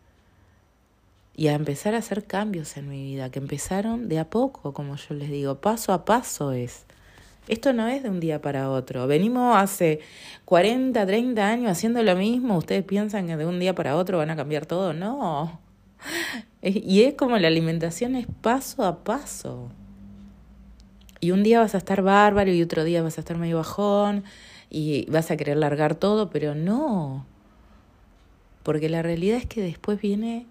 Y 1.34 1.48
a 1.48 1.54
empezar 1.54 1.94
a 1.94 1.98
hacer 1.98 2.24
cambios 2.24 2.76
en 2.76 2.88
mi 2.88 3.02
vida, 3.04 3.30
que 3.30 3.38
empezaron 3.38 4.08
de 4.08 4.18
a 4.18 4.28
poco, 4.28 4.74
como 4.74 4.96
yo 4.96 5.14
les 5.14 5.30
digo, 5.30 5.60
paso 5.60 5.92
a 5.92 6.04
paso 6.04 6.52
es. 6.52 6.84
Esto 7.48 7.72
no 7.72 7.88
es 7.88 8.02
de 8.02 8.10
un 8.10 8.20
día 8.20 8.42
para 8.42 8.70
otro. 8.70 9.06
Venimos 9.06 9.56
hace 9.56 10.00
40, 10.44 11.06
30 11.06 11.48
años 11.48 11.70
haciendo 11.70 12.02
lo 12.02 12.14
mismo. 12.14 12.58
¿Ustedes 12.58 12.84
piensan 12.84 13.26
que 13.26 13.36
de 13.36 13.46
un 13.46 13.58
día 13.58 13.74
para 13.74 13.96
otro 13.96 14.18
van 14.18 14.30
a 14.30 14.36
cambiar 14.36 14.66
todo? 14.66 14.92
No. 14.92 15.60
Y 16.60 17.04
es 17.04 17.14
como 17.14 17.38
la 17.38 17.46
alimentación 17.46 18.16
es 18.16 18.26
paso 18.42 18.84
a 18.84 19.04
paso. 19.04 19.70
Y 21.20 21.32
un 21.32 21.42
día 21.42 21.60
vas 21.60 21.74
a 21.74 21.78
estar 21.78 22.02
bárbaro 22.02 22.52
y 22.52 22.62
otro 22.62 22.84
día 22.84 23.02
vas 23.02 23.18
a 23.18 23.20
estar 23.20 23.38
medio 23.38 23.56
bajón 23.56 24.24
y 24.70 25.06
vas 25.10 25.30
a 25.30 25.36
querer 25.36 25.56
largar 25.56 25.94
todo, 25.94 26.30
pero 26.30 26.54
no. 26.54 27.26
Porque 28.62 28.88
la 28.88 29.02
realidad 29.02 29.38
es 29.38 29.46
que 29.46 29.60
después 29.60 30.00
viene, 30.00 30.46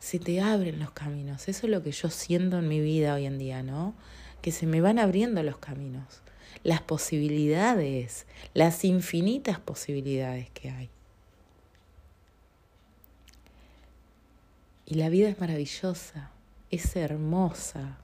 se 0.00 0.18
te 0.18 0.40
abren 0.40 0.80
los 0.80 0.90
caminos. 0.90 1.48
Eso 1.48 1.66
es 1.66 1.70
lo 1.70 1.82
que 1.82 1.92
yo 1.92 2.10
siento 2.10 2.58
en 2.58 2.68
mi 2.68 2.80
vida 2.80 3.14
hoy 3.14 3.26
en 3.26 3.38
día, 3.38 3.62
¿no? 3.62 3.94
Que 4.42 4.50
se 4.50 4.66
me 4.66 4.80
van 4.80 4.98
abriendo 4.98 5.42
los 5.42 5.58
caminos, 5.58 6.22
las 6.64 6.80
posibilidades, 6.80 8.26
las 8.54 8.84
infinitas 8.84 9.60
posibilidades 9.60 10.50
que 10.50 10.70
hay. 10.70 10.90
Y 14.86 14.94
la 14.94 15.08
vida 15.08 15.28
es 15.28 15.38
maravillosa, 15.38 16.30
es 16.70 16.96
hermosa 16.96 17.98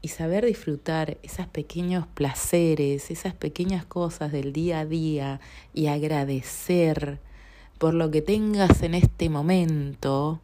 y 0.00 0.08
saber 0.08 0.44
disfrutar 0.46 1.18
esos 1.22 1.46
pequeños 1.46 2.06
placeres, 2.06 3.10
esas 3.10 3.34
pequeñas 3.34 3.84
cosas 3.84 4.30
del 4.32 4.52
día 4.52 4.80
a 4.80 4.86
día 4.86 5.40
y 5.74 5.88
agradecer 5.88 7.20
por 7.78 7.94
lo 7.94 8.10
que 8.10 8.22
tengas 8.22 8.82
en 8.82 8.94
este 8.94 9.28
momento, 9.28 10.40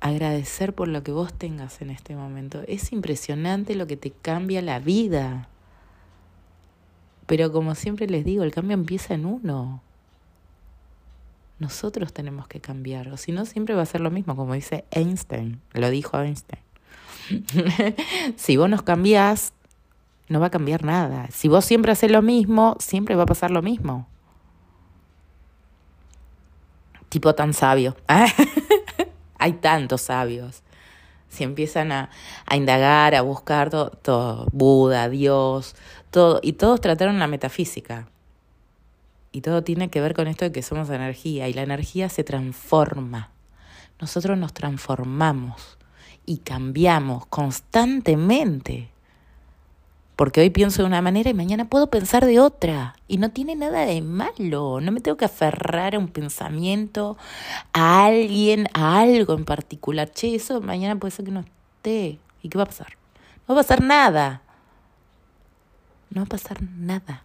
agradecer 0.00 0.74
por 0.74 0.88
lo 0.88 1.02
que 1.02 1.12
vos 1.12 1.32
tengas 1.32 1.80
en 1.82 1.90
este 1.90 2.16
momento. 2.16 2.62
Es 2.66 2.92
impresionante 2.92 3.74
lo 3.74 3.86
que 3.86 3.96
te 3.96 4.10
cambia 4.10 4.62
la 4.62 4.78
vida. 4.78 5.48
Pero 7.26 7.52
como 7.52 7.74
siempre 7.74 8.08
les 8.08 8.24
digo, 8.24 8.42
el 8.42 8.52
cambio 8.52 8.74
empieza 8.74 9.14
en 9.14 9.26
uno. 9.26 9.82
Nosotros 11.58 12.12
tenemos 12.12 12.48
que 12.48 12.60
cambiar, 12.60 13.08
o 13.08 13.16
si 13.16 13.32
no 13.32 13.44
siempre 13.44 13.74
va 13.74 13.82
a 13.82 13.86
ser 13.86 14.00
lo 14.00 14.10
mismo, 14.10 14.34
como 14.34 14.54
dice 14.54 14.86
Einstein, 14.90 15.60
lo 15.74 15.90
dijo 15.90 16.18
Einstein. 16.18 16.69
si 18.36 18.56
vos 18.56 18.68
nos 18.68 18.82
cambiás, 18.82 19.52
no 20.28 20.40
va 20.40 20.46
a 20.46 20.50
cambiar 20.50 20.84
nada. 20.84 21.28
Si 21.30 21.48
vos 21.48 21.64
siempre 21.64 21.92
haces 21.92 22.10
lo 22.10 22.22
mismo, 22.22 22.76
siempre 22.78 23.14
va 23.14 23.24
a 23.24 23.26
pasar 23.26 23.50
lo 23.50 23.62
mismo. 23.62 24.06
Tipo 27.08 27.34
tan 27.34 27.52
sabio. 27.52 27.96
Hay 29.38 29.54
tantos 29.54 30.02
sabios. 30.02 30.62
Si 31.28 31.44
empiezan 31.44 31.92
a, 31.92 32.10
a 32.46 32.56
indagar, 32.56 33.14
a 33.14 33.22
buscar 33.22 33.70
todo, 33.70 33.90
todo, 33.90 34.46
Buda, 34.52 35.08
Dios, 35.08 35.76
todo, 36.10 36.40
y 36.42 36.54
todos 36.54 36.80
trataron 36.80 37.18
la 37.18 37.26
metafísica. 37.26 38.08
Y 39.32 39.42
todo 39.42 39.62
tiene 39.62 39.90
que 39.90 40.00
ver 40.00 40.14
con 40.14 40.26
esto 40.26 40.44
de 40.44 40.52
que 40.52 40.62
somos 40.62 40.90
energía 40.90 41.48
y 41.48 41.52
la 41.52 41.62
energía 41.62 42.08
se 42.08 42.24
transforma. 42.24 43.30
Nosotros 44.00 44.36
nos 44.38 44.52
transformamos 44.52 45.78
y 46.30 46.36
cambiamos 46.36 47.26
constantemente. 47.26 48.88
Porque 50.14 50.40
hoy 50.40 50.50
pienso 50.50 50.82
de 50.82 50.86
una 50.86 51.02
manera 51.02 51.28
y 51.28 51.34
mañana 51.34 51.68
puedo 51.68 51.90
pensar 51.90 52.24
de 52.24 52.38
otra. 52.38 52.94
Y 53.08 53.16
no 53.18 53.32
tiene 53.32 53.56
nada 53.56 53.84
de 53.84 54.00
malo. 54.00 54.80
No 54.80 54.92
me 54.92 55.00
tengo 55.00 55.16
que 55.16 55.24
aferrar 55.24 55.96
a 55.96 55.98
un 55.98 56.06
pensamiento, 56.06 57.18
a 57.72 58.04
alguien, 58.04 58.68
a 58.74 59.00
algo 59.00 59.34
en 59.34 59.44
particular. 59.44 60.08
Che, 60.12 60.36
eso 60.36 60.60
mañana 60.60 61.00
puede 61.00 61.10
ser 61.10 61.24
que 61.24 61.32
no 61.32 61.40
esté. 61.40 62.20
¿Y 62.42 62.48
qué 62.48 62.58
va 62.58 62.62
a 62.62 62.66
pasar? 62.66 62.96
No 63.48 63.56
va 63.56 63.62
a 63.62 63.64
pasar 63.64 63.82
nada. 63.82 64.42
No 66.10 66.20
va 66.20 66.26
a 66.26 66.28
pasar 66.28 66.62
nada. 66.62 67.24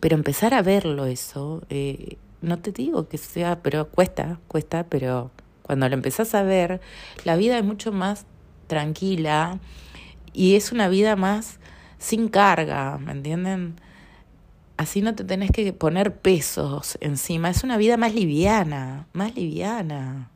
Pero 0.00 0.16
empezar 0.16 0.54
a 0.54 0.62
verlo 0.62 1.04
eso, 1.04 1.64
eh, 1.68 2.16
no 2.40 2.60
te 2.60 2.72
digo 2.72 3.08
que 3.08 3.18
sea, 3.18 3.60
pero 3.62 3.90
cuesta, 3.90 4.40
cuesta, 4.48 4.84
pero 4.84 5.30
cuando 5.62 5.88
lo 5.88 5.94
empezás 5.94 6.34
a 6.34 6.42
ver, 6.42 6.80
la 7.24 7.36
vida 7.36 7.58
es 7.58 7.64
mucho 7.64 7.92
más 7.92 8.26
tranquila 8.66 9.58
y 10.32 10.56
es 10.56 10.72
una 10.72 10.88
vida 10.88 11.16
más 11.16 11.58
sin 11.98 12.28
carga, 12.28 12.98
¿me 12.98 13.12
entienden? 13.12 13.76
Así 14.76 15.02
no 15.02 15.14
te 15.14 15.24
tenés 15.24 15.50
que 15.50 15.72
poner 15.72 16.16
pesos 16.16 16.96
encima, 17.00 17.50
es 17.50 17.64
una 17.64 17.76
vida 17.76 17.96
más 17.96 18.14
liviana, 18.14 19.06
más 19.12 19.34
liviana. 19.34 20.30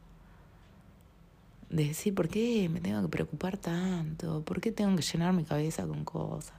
De 1.70 1.88
decir, 1.88 2.14
¿por 2.14 2.28
qué 2.28 2.68
me 2.68 2.80
tengo 2.80 3.02
que 3.02 3.08
preocupar 3.08 3.56
tanto? 3.56 4.42
¿Por 4.42 4.60
qué 4.60 4.70
tengo 4.70 4.94
que 4.96 5.02
llenar 5.02 5.32
mi 5.32 5.44
cabeza 5.44 5.86
con 5.86 6.04
cosas? 6.04 6.54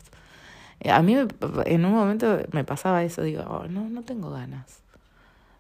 Eh, 0.80 0.92
a 0.92 1.02
mí 1.02 1.16
en 1.66 1.86
un 1.86 1.94
momento 1.94 2.40
me 2.52 2.64
pasaba 2.64 3.04
eso, 3.04 3.22
digo, 3.22 3.44
oh, 3.44 3.68
no, 3.68 3.88
no 3.88 4.02
tengo 4.02 4.32
ganas. 4.32 4.82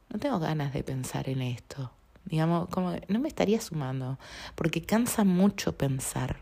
No 0.10 0.20
tengo 0.20 0.40
ganas 0.40 0.74
de 0.74 0.84
pensar 0.84 1.30
en 1.30 1.42
esto. 1.42 1.92
Digamos, 2.26 2.70
como 2.70 2.96
no 3.08 3.20
me 3.20 3.28
estaría 3.28 3.62
sumando, 3.62 4.18
porque 4.56 4.82
cansa 4.82 5.24
mucho 5.24 5.78
pensar, 5.78 6.38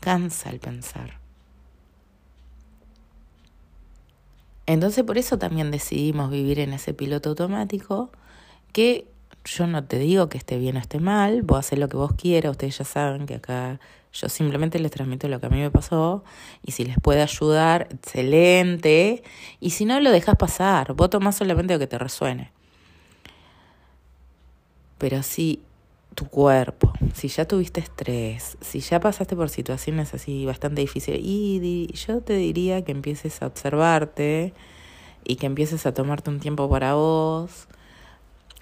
cansa 0.00 0.50
el 0.50 0.60
pensar. 0.60 1.18
Entonces 4.66 5.02
por 5.02 5.16
eso 5.16 5.38
también 5.38 5.70
decidimos 5.70 6.30
vivir 6.30 6.60
en 6.60 6.74
ese 6.74 6.92
piloto 6.92 7.30
automático 7.30 8.10
que 8.72 9.06
yo 9.44 9.66
no 9.66 9.84
te 9.84 9.98
digo 9.98 10.28
que 10.28 10.36
esté 10.36 10.58
bien 10.58 10.76
o 10.76 10.78
esté 10.78 11.00
mal, 11.00 11.42
vos 11.42 11.60
haces 11.60 11.78
lo 11.78 11.88
que 11.88 11.96
vos 11.96 12.12
quieras, 12.12 12.50
ustedes 12.50 12.76
ya 12.76 12.84
saben 12.84 13.24
que 13.24 13.36
acá 13.36 13.80
yo 14.12 14.28
simplemente 14.28 14.78
les 14.78 14.90
transmito 14.90 15.26
lo 15.28 15.40
que 15.40 15.46
a 15.46 15.48
mí 15.48 15.58
me 15.58 15.70
pasó 15.70 16.22
y 16.62 16.72
si 16.72 16.84
les 16.84 16.98
puede 17.00 17.22
ayudar, 17.22 17.88
excelente, 17.90 19.22
y 19.58 19.70
si 19.70 19.84
no 19.86 20.00
lo 20.00 20.10
dejas 20.10 20.36
pasar, 20.36 20.92
vos 20.94 21.08
tomás 21.08 21.36
solamente 21.36 21.72
lo 21.74 21.80
que 21.80 21.86
te 21.86 21.98
resuene. 21.98 22.52
Pero 24.98 25.22
si 25.22 25.62
tu 26.14 26.26
cuerpo, 26.26 26.92
si 27.14 27.28
ya 27.28 27.46
tuviste 27.46 27.80
estrés, 27.80 28.58
si 28.60 28.80
ya 28.80 28.98
pasaste 28.98 29.36
por 29.36 29.48
situaciones 29.50 30.14
así 30.14 30.44
bastante 30.44 30.80
difíciles, 30.80 31.20
y 31.22 31.92
yo 31.94 32.20
te 32.20 32.34
diría 32.34 32.82
que 32.84 32.92
empieces 32.92 33.40
a 33.40 33.46
observarte 33.46 34.52
y 35.24 35.36
que 35.36 35.46
empieces 35.46 35.86
a 35.86 35.94
tomarte 35.94 36.30
un 36.30 36.40
tiempo 36.40 36.68
para 36.68 36.94
vos, 36.94 37.68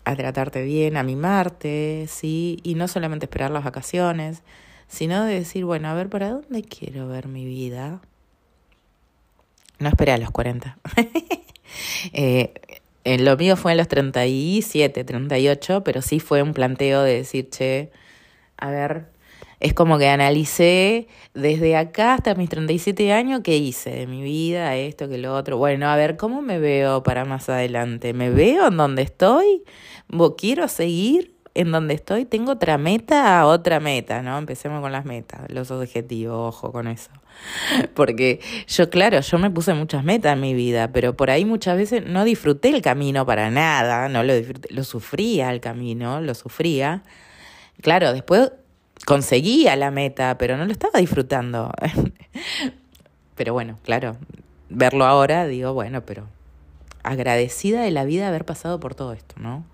a 0.04 0.14
tratarte 0.14 0.62
bien, 0.64 0.96
a 0.96 1.02
mimarte, 1.02 2.06
¿sí? 2.08 2.60
Y 2.62 2.74
no 2.74 2.88
solamente 2.88 3.26
esperar 3.26 3.50
las 3.50 3.64
vacaciones, 3.64 4.42
sino 4.86 5.24
de 5.24 5.34
decir, 5.34 5.64
bueno, 5.64 5.88
a 5.88 5.94
ver, 5.94 6.08
¿para 6.08 6.30
dónde 6.30 6.62
quiero 6.62 7.08
ver 7.08 7.26
mi 7.26 7.44
vida? 7.44 8.00
No 9.78 9.88
esperé 9.88 10.12
a 10.12 10.18
los 10.18 10.30
40. 10.30 10.78
eh, 12.12 12.54
eh, 13.06 13.18
lo 13.20 13.36
mío 13.36 13.56
fue 13.56 13.70
en 13.70 13.78
los 13.78 13.86
37, 13.86 15.04
38, 15.04 15.84
pero 15.84 16.02
sí 16.02 16.18
fue 16.18 16.42
un 16.42 16.52
planteo 16.52 17.04
de 17.04 17.14
decir, 17.18 17.48
che, 17.50 17.92
a 18.56 18.68
ver, 18.70 19.12
es 19.60 19.74
como 19.74 19.96
que 19.96 20.08
analicé 20.08 21.06
desde 21.32 21.76
acá 21.76 22.14
hasta 22.14 22.34
mis 22.34 22.48
37 22.48 23.12
años 23.12 23.42
qué 23.44 23.58
hice 23.58 23.90
de 23.90 24.08
mi 24.08 24.22
vida, 24.22 24.74
esto, 24.74 25.08
que 25.08 25.18
lo 25.18 25.36
otro. 25.36 25.56
Bueno, 25.56 25.88
a 25.88 25.94
ver, 25.94 26.16
¿cómo 26.16 26.42
me 26.42 26.58
veo 26.58 27.04
para 27.04 27.24
más 27.24 27.48
adelante? 27.48 28.12
¿Me 28.12 28.30
veo 28.30 28.66
en 28.66 28.76
donde 28.76 29.02
estoy? 29.02 29.62
¿Quiero 30.36 30.66
seguir? 30.66 31.35
En 31.56 31.72
donde 31.72 31.94
estoy, 31.94 32.26
tengo 32.26 32.52
otra 32.52 32.76
meta, 32.76 33.46
otra 33.46 33.80
meta, 33.80 34.20
¿no? 34.20 34.36
Empecemos 34.36 34.82
con 34.82 34.92
las 34.92 35.06
metas, 35.06 35.40
los 35.50 35.70
objetivos, 35.70 36.54
ojo 36.54 36.70
con 36.70 36.86
eso. 36.86 37.10
Porque 37.94 38.40
yo, 38.68 38.90
claro, 38.90 39.20
yo 39.20 39.38
me 39.38 39.50
puse 39.50 39.72
muchas 39.72 40.04
metas 40.04 40.34
en 40.34 40.42
mi 40.42 40.52
vida, 40.52 40.92
pero 40.92 41.16
por 41.16 41.30
ahí 41.30 41.46
muchas 41.46 41.78
veces 41.78 42.04
no 42.06 42.24
disfruté 42.24 42.68
el 42.68 42.82
camino 42.82 43.24
para 43.24 43.50
nada, 43.50 44.10
no 44.10 44.22
lo 44.22 44.34
disfruté, 44.34 44.72
lo 44.72 44.84
sufría 44.84 45.50
el 45.50 45.60
camino, 45.60 46.20
lo 46.20 46.34
sufría. 46.34 47.02
Claro, 47.80 48.12
después 48.12 48.52
conseguía 49.06 49.76
la 49.76 49.90
meta, 49.90 50.36
pero 50.36 50.58
no 50.58 50.66
lo 50.66 50.72
estaba 50.72 51.00
disfrutando. 51.00 51.72
pero 53.34 53.54
bueno, 53.54 53.78
claro, 53.82 54.18
verlo 54.68 55.06
ahora, 55.06 55.46
digo, 55.46 55.72
bueno, 55.72 56.02
pero 56.02 56.28
agradecida 57.02 57.80
de 57.80 57.92
la 57.92 58.04
vida 58.04 58.28
haber 58.28 58.44
pasado 58.44 58.78
por 58.78 58.94
todo 58.94 59.14
esto, 59.14 59.36
¿no? 59.38 59.64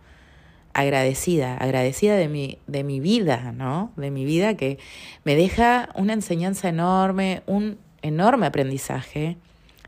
Agradecida, 0.74 1.56
agradecida 1.56 2.16
de 2.16 2.28
mi, 2.28 2.58
de 2.66 2.84
mi 2.84 3.00
vida, 3.00 3.52
¿no? 3.52 3.92
De 3.96 4.10
mi 4.10 4.24
vida 4.24 4.56
que 4.56 4.78
me 5.24 5.36
deja 5.36 5.90
una 5.94 6.14
enseñanza 6.14 6.68
enorme, 6.68 7.42
un 7.46 7.78
enorme 8.00 8.46
aprendizaje 8.46 9.36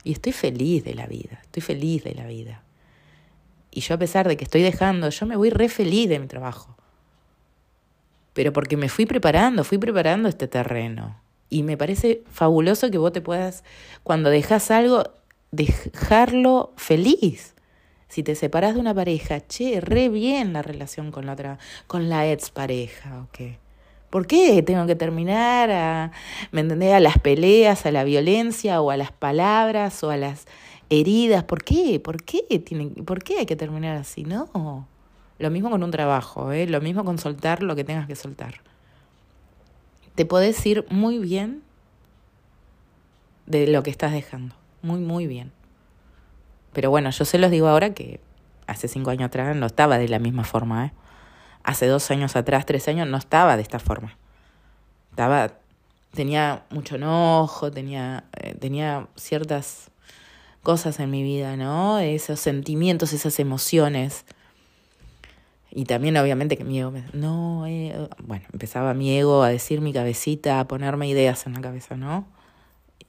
y 0.04 0.12
estoy 0.12 0.32
feliz 0.32 0.84
de 0.84 0.94
la 0.94 1.06
vida, 1.06 1.40
estoy 1.42 1.62
feliz 1.62 2.04
de 2.04 2.14
la 2.14 2.26
vida. 2.26 2.62
Y 3.70 3.80
yo 3.80 3.94
a 3.94 3.98
pesar 3.98 4.28
de 4.28 4.36
que 4.36 4.44
estoy 4.44 4.62
dejando, 4.62 5.08
yo 5.08 5.26
me 5.26 5.36
voy 5.36 5.50
re 5.50 5.68
feliz 5.68 6.08
de 6.08 6.18
mi 6.20 6.26
trabajo. 6.26 6.76
Pero 8.34 8.52
porque 8.52 8.76
me 8.76 8.88
fui 8.88 9.06
preparando, 9.06 9.64
fui 9.64 9.78
preparando 9.78 10.28
este 10.28 10.46
terreno. 10.46 11.20
Y 11.50 11.62
me 11.62 11.76
parece 11.76 12.22
fabuloso 12.30 12.90
que 12.90 12.98
vos 12.98 13.12
te 13.12 13.20
puedas, 13.20 13.64
cuando 14.02 14.30
dejas 14.30 14.70
algo, 14.70 15.04
dejarlo 15.50 16.72
feliz. 16.76 17.53
Si 18.14 18.22
te 18.22 18.36
separas 18.36 18.74
de 18.74 18.80
una 18.80 18.94
pareja, 18.94 19.40
che, 19.40 19.80
re 19.80 20.08
bien 20.08 20.52
la 20.52 20.62
relación 20.62 21.10
con 21.10 21.26
la 21.26 21.32
otra, 21.32 21.58
con 21.88 22.08
la 22.08 22.30
ex 22.30 22.48
pareja, 22.50 23.22
¿o 23.24 23.28
qué? 23.32 23.58
¿Por 24.08 24.28
qué 24.28 24.62
tengo 24.62 24.86
que 24.86 24.94
terminar 24.94 25.68
a, 25.72 26.12
me 26.52 26.60
entendés, 26.60 26.94
a 26.94 27.00
las 27.00 27.18
peleas, 27.18 27.86
a 27.86 27.90
la 27.90 28.04
violencia 28.04 28.80
o 28.80 28.92
a 28.92 28.96
las 28.96 29.10
palabras 29.10 30.04
o 30.04 30.10
a 30.10 30.16
las 30.16 30.46
heridas? 30.90 31.42
¿Por 31.42 31.64
qué? 31.64 31.98
¿Por 31.98 32.22
qué, 32.22 32.44
tiene, 32.64 32.90
¿Por 33.02 33.24
qué 33.24 33.38
hay 33.38 33.46
que 33.46 33.56
terminar 33.56 33.96
así? 33.96 34.22
No. 34.22 34.86
Lo 35.40 35.50
mismo 35.50 35.68
con 35.68 35.82
un 35.82 35.90
trabajo, 35.90 36.52
¿eh? 36.52 36.68
lo 36.68 36.80
mismo 36.80 37.04
con 37.04 37.18
soltar 37.18 37.64
lo 37.64 37.74
que 37.74 37.82
tengas 37.82 38.06
que 38.06 38.14
soltar. 38.14 38.60
Te 40.14 40.24
podés 40.24 40.64
ir 40.64 40.86
muy 40.88 41.18
bien 41.18 41.64
de 43.46 43.66
lo 43.66 43.82
que 43.82 43.90
estás 43.90 44.12
dejando. 44.12 44.54
Muy, 44.82 45.00
muy 45.00 45.26
bien. 45.26 45.50
Pero 46.74 46.90
bueno, 46.90 47.08
yo 47.10 47.24
se 47.24 47.38
los 47.38 47.50
digo 47.50 47.68
ahora 47.68 47.94
que 47.94 48.20
hace 48.66 48.88
cinco 48.88 49.10
años 49.10 49.26
atrás 49.26 49.56
no 49.56 49.66
estaba 49.66 49.96
de 49.96 50.08
la 50.08 50.18
misma 50.18 50.44
forma, 50.44 50.86
¿eh? 50.86 50.92
hace 51.62 51.86
dos 51.86 52.10
años 52.10 52.36
atrás, 52.36 52.66
tres 52.66 52.86
años, 52.88 53.08
no 53.08 53.16
estaba 53.16 53.56
de 53.56 53.62
esta 53.62 53.78
forma. 53.78 54.16
Estaba, 55.10 55.52
tenía 56.12 56.64
mucho 56.70 56.96
enojo, 56.96 57.70
tenía, 57.70 58.24
eh, 58.36 58.54
tenía 58.54 59.08
ciertas 59.16 59.90
cosas 60.62 61.00
en 61.00 61.10
mi 61.10 61.22
vida, 61.22 61.56
¿no? 61.56 61.98
Esos 61.98 62.40
sentimientos, 62.40 63.12
esas 63.12 63.38
emociones. 63.38 64.24
Y 65.70 65.84
también 65.84 66.16
obviamente 66.16 66.56
que 66.56 66.64
mi 66.64 66.78
ego, 66.78 66.92
no, 67.12 67.66
eh, 67.66 68.08
bueno, 68.22 68.44
empezaba 68.52 68.94
mi 68.94 69.16
ego 69.16 69.42
a 69.42 69.48
decir 69.48 69.80
mi 69.80 69.92
cabecita, 69.92 70.60
a 70.60 70.68
ponerme 70.68 71.08
ideas 71.08 71.46
en 71.46 71.54
la 71.54 71.60
cabeza, 71.60 71.96
¿no? 71.96 72.26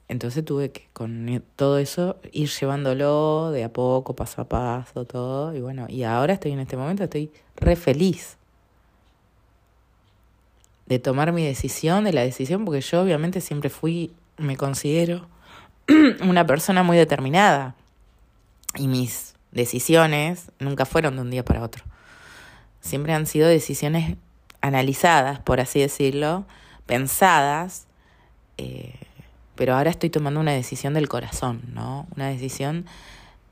Entonces 0.08 0.44
tuve 0.44 0.70
que 0.70 0.88
con 0.92 1.42
todo 1.56 1.78
eso 1.78 2.16
ir 2.32 2.48
llevándolo 2.48 3.50
de 3.50 3.64
a 3.64 3.72
poco, 3.72 4.14
paso 4.14 4.42
a 4.42 4.44
paso, 4.48 5.04
todo. 5.04 5.54
Y 5.54 5.60
bueno, 5.60 5.86
y 5.88 6.04
ahora 6.04 6.34
estoy 6.34 6.52
en 6.52 6.60
este 6.60 6.76
momento, 6.76 7.04
estoy 7.04 7.32
re 7.56 7.74
feliz 7.74 8.36
de 10.86 11.00
tomar 11.00 11.32
mi 11.32 11.44
decisión, 11.44 12.04
de 12.04 12.12
la 12.12 12.22
decisión, 12.22 12.64
porque 12.64 12.80
yo 12.80 13.02
obviamente 13.02 13.40
siempre 13.40 13.70
fui, 13.70 14.12
me 14.36 14.56
considero 14.56 15.26
una 16.22 16.46
persona 16.46 16.82
muy 16.82 16.96
determinada. 16.96 17.74
Y 18.76 18.88
mis 18.88 19.34
decisiones 19.50 20.52
nunca 20.60 20.84
fueron 20.84 21.16
de 21.16 21.22
un 21.22 21.30
día 21.30 21.44
para 21.44 21.62
otro. 21.62 21.82
Siempre 22.80 23.12
han 23.12 23.26
sido 23.26 23.48
decisiones 23.48 24.16
analizadas, 24.60 25.40
por 25.40 25.60
así 25.60 25.80
decirlo, 25.80 26.44
pensadas, 26.86 27.86
eh, 28.58 28.94
pero 29.56 29.74
ahora 29.74 29.90
estoy 29.90 30.10
tomando 30.10 30.38
una 30.40 30.52
decisión 30.52 30.94
del 30.94 31.08
corazón, 31.08 31.62
¿no? 31.72 32.06
Una 32.14 32.28
decisión 32.28 32.86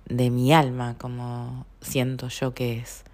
de 0.09 0.31
mi 0.31 0.53
alma, 0.53 0.97
como 0.99 1.67
siento 1.81 2.29
yo 2.29 2.55
que 2.55 2.79
es. 2.79 3.05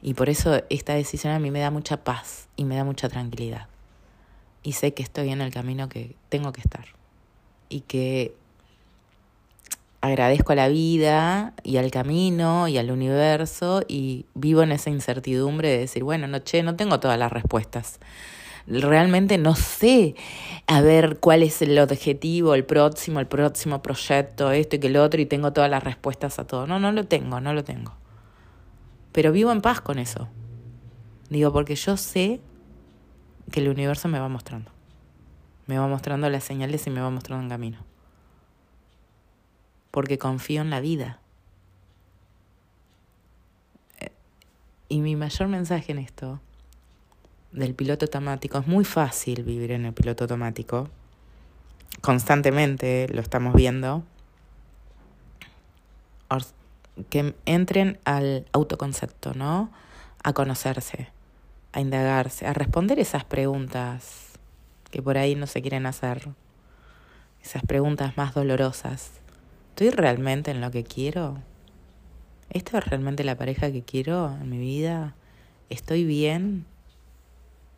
Y 0.00 0.14
por 0.14 0.28
eso 0.28 0.62
esta 0.70 0.94
decisión 0.94 1.32
a 1.32 1.38
mí 1.38 1.50
me 1.50 1.60
da 1.60 1.70
mucha 1.70 2.04
paz 2.04 2.48
y 2.56 2.64
me 2.64 2.76
da 2.76 2.84
mucha 2.84 3.08
tranquilidad. 3.08 3.66
Y 4.62 4.72
sé 4.72 4.94
que 4.94 5.02
estoy 5.02 5.30
en 5.30 5.40
el 5.40 5.52
camino 5.52 5.88
que 5.88 6.14
tengo 6.28 6.52
que 6.52 6.60
estar. 6.60 6.86
Y 7.68 7.80
que 7.80 8.34
agradezco 10.00 10.52
a 10.52 10.56
la 10.56 10.68
vida 10.68 11.54
y 11.64 11.78
al 11.78 11.90
camino 11.90 12.68
y 12.68 12.78
al 12.78 12.90
universo 12.90 13.82
y 13.88 14.26
vivo 14.34 14.62
en 14.62 14.72
esa 14.72 14.90
incertidumbre 14.90 15.68
de 15.68 15.78
decir, 15.78 16.04
bueno, 16.04 16.28
no, 16.28 16.38
che, 16.38 16.62
no 16.62 16.76
tengo 16.76 17.00
todas 17.00 17.18
las 17.18 17.32
respuestas. 17.32 17.98
Realmente 18.68 19.38
no 19.38 19.54
sé 19.54 20.14
a 20.66 20.82
ver 20.82 21.18
cuál 21.20 21.42
es 21.42 21.62
el 21.62 21.78
objetivo, 21.78 22.54
el 22.54 22.66
próximo, 22.66 23.18
el 23.18 23.26
próximo 23.26 23.80
proyecto, 23.80 24.50
esto 24.50 24.76
y 24.76 24.78
que 24.78 24.88
el 24.88 24.98
otro, 24.98 25.18
y 25.22 25.26
tengo 25.26 25.54
todas 25.54 25.70
las 25.70 25.82
respuestas 25.82 26.38
a 26.38 26.46
todo. 26.46 26.66
No, 26.66 26.78
no 26.78 26.92
lo 26.92 27.06
tengo, 27.06 27.40
no 27.40 27.54
lo 27.54 27.64
tengo. 27.64 27.94
Pero 29.12 29.32
vivo 29.32 29.52
en 29.52 29.62
paz 29.62 29.80
con 29.80 29.98
eso. 29.98 30.28
Digo, 31.30 31.50
porque 31.50 31.76
yo 31.76 31.96
sé 31.96 32.42
que 33.50 33.60
el 33.60 33.70
universo 33.70 34.06
me 34.08 34.20
va 34.20 34.28
mostrando. 34.28 34.70
Me 35.66 35.78
va 35.78 35.88
mostrando 35.88 36.28
las 36.28 36.44
señales 36.44 36.86
y 36.86 36.90
me 36.90 37.00
va 37.00 37.08
mostrando 37.08 37.44
un 37.44 37.48
camino. 37.48 37.78
Porque 39.90 40.18
confío 40.18 40.60
en 40.60 40.68
la 40.68 40.80
vida. 40.80 41.20
Eh, 44.00 44.12
y 44.90 45.00
mi 45.00 45.16
mayor 45.16 45.48
mensaje 45.48 45.92
en 45.92 45.98
esto 46.00 46.42
del 47.52 47.74
piloto 47.74 48.06
automático 48.06 48.58
es 48.58 48.66
muy 48.66 48.84
fácil 48.84 49.42
vivir 49.42 49.72
en 49.72 49.86
el 49.86 49.92
piloto 49.92 50.24
automático. 50.24 50.88
Constantemente 52.00 53.08
lo 53.08 53.20
estamos 53.20 53.54
viendo 53.54 54.04
que 57.10 57.34
entren 57.46 57.98
al 58.04 58.46
autoconcepto, 58.52 59.32
¿no? 59.34 59.70
A 60.22 60.32
conocerse, 60.32 61.08
a 61.72 61.80
indagarse, 61.80 62.46
a 62.46 62.52
responder 62.52 62.98
esas 62.98 63.24
preguntas 63.24 64.32
que 64.90 65.02
por 65.02 65.18
ahí 65.18 65.34
no 65.34 65.46
se 65.46 65.62
quieren 65.62 65.86
hacer, 65.86 66.28
esas 67.42 67.62
preguntas 67.62 68.16
más 68.16 68.34
dolorosas. 68.34 69.12
¿Estoy 69.70 69.90
realmente 69.90 70.50
en 70.50 70.60
lo 70.60 70.70
que 70.70 70.84
quiero? 70.84 71.38
¿Esta 72.50 72.78
es 72.78 72.84
realmente 72.86 73.24
la 73.24 73.36
pareja 73.36 73.70
que 73.70 73.82
quiero 73.82 74.34
en 74.40 74.50
mi 74.50 74.58
vida? 74.58 75.14
¿Estoy 75.68 76.04
bien? 76.04 76.66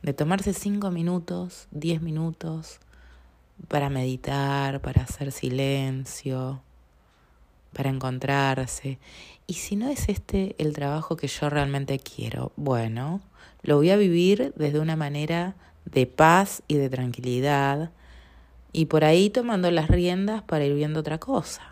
De 0.03 0.15
tomarse 0.15 0.55
cinco 0.55 0.91
minutos, 0.91 1.69
diez 1.71 2.01
minutos 2.01 2.81
para 3.69 3.91
meditar, 3.91 4.81
para 4.81 5.03
hacer 5.03 5.31
silencio, 5.31 6.63
para 7.75 7.91
encontrarse. 7.91 8.99
Y 9.47 9.55
si 9.55 9.77
no 9.77 9.91
es 9.91 10.09
este 10.09 10.55
el 10.59 10.73
trabajo 10.73 11.17
que 11.17 11.29
yo 11.29 11.51
realmente 11.51 11.99
quiero, 11.99 12.53
bueno, 12.57 13.21
lo 13.63 13.77
voy 13.77 13.91
a 13.91 13.97
vivir 13.97 14.55
desde 14.57 14.81
una 14.81 14.97
manera 14.97 15.55
de 15.85 16.07
paz 16.07 16.63
y 16.67 16.77
de 16.77 16.89
tranquilidad 16.89 17.91
y 18.73 18.87
por 18.87 19.05
ahí 19.05 19.31
tomando 19.31 19.71
las 19.71 19.89
riendas 19.89 20.43
para 20.43 20.65
ir 20.65 20.75
viendo 20.75 21.01
otra 21.01 21.19
cosa. 21.19 21.70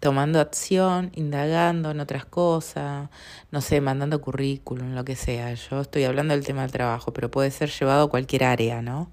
Tomando 0.00 0.40
acción, 0.40 1.12
indagando 1.14 1.90
en 1.90 2.00
otras 2.00 2.24
cosas, 2.24 3.10
no 3.50 3.60
sé, 3.60 3.80
mandando 3.80 4.20
currículum, 4.20 4.94
lo 4.94 5.04
que 5.04 5.14
sea. 5.16 5.52
Yo 5.54 5.80
estoy 5.80 6.04
hablando 6.04 6.34
del 6.34 6.44
tema 6.44 6.62
del 6.62 6.72
trabajo, 6.72 7.12
pero 7.12 7.30
puede 7.30 7.50
ser 7.50 7.70
llevado 7.70 8.04
a 8.04 8.10
cualquier 8.10 8.44
área, 8.44 8.82
¿no? 8.82 9.10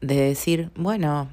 De 0.00 0.16
decir, 0.16 0.70
bueno, 0.74 1.28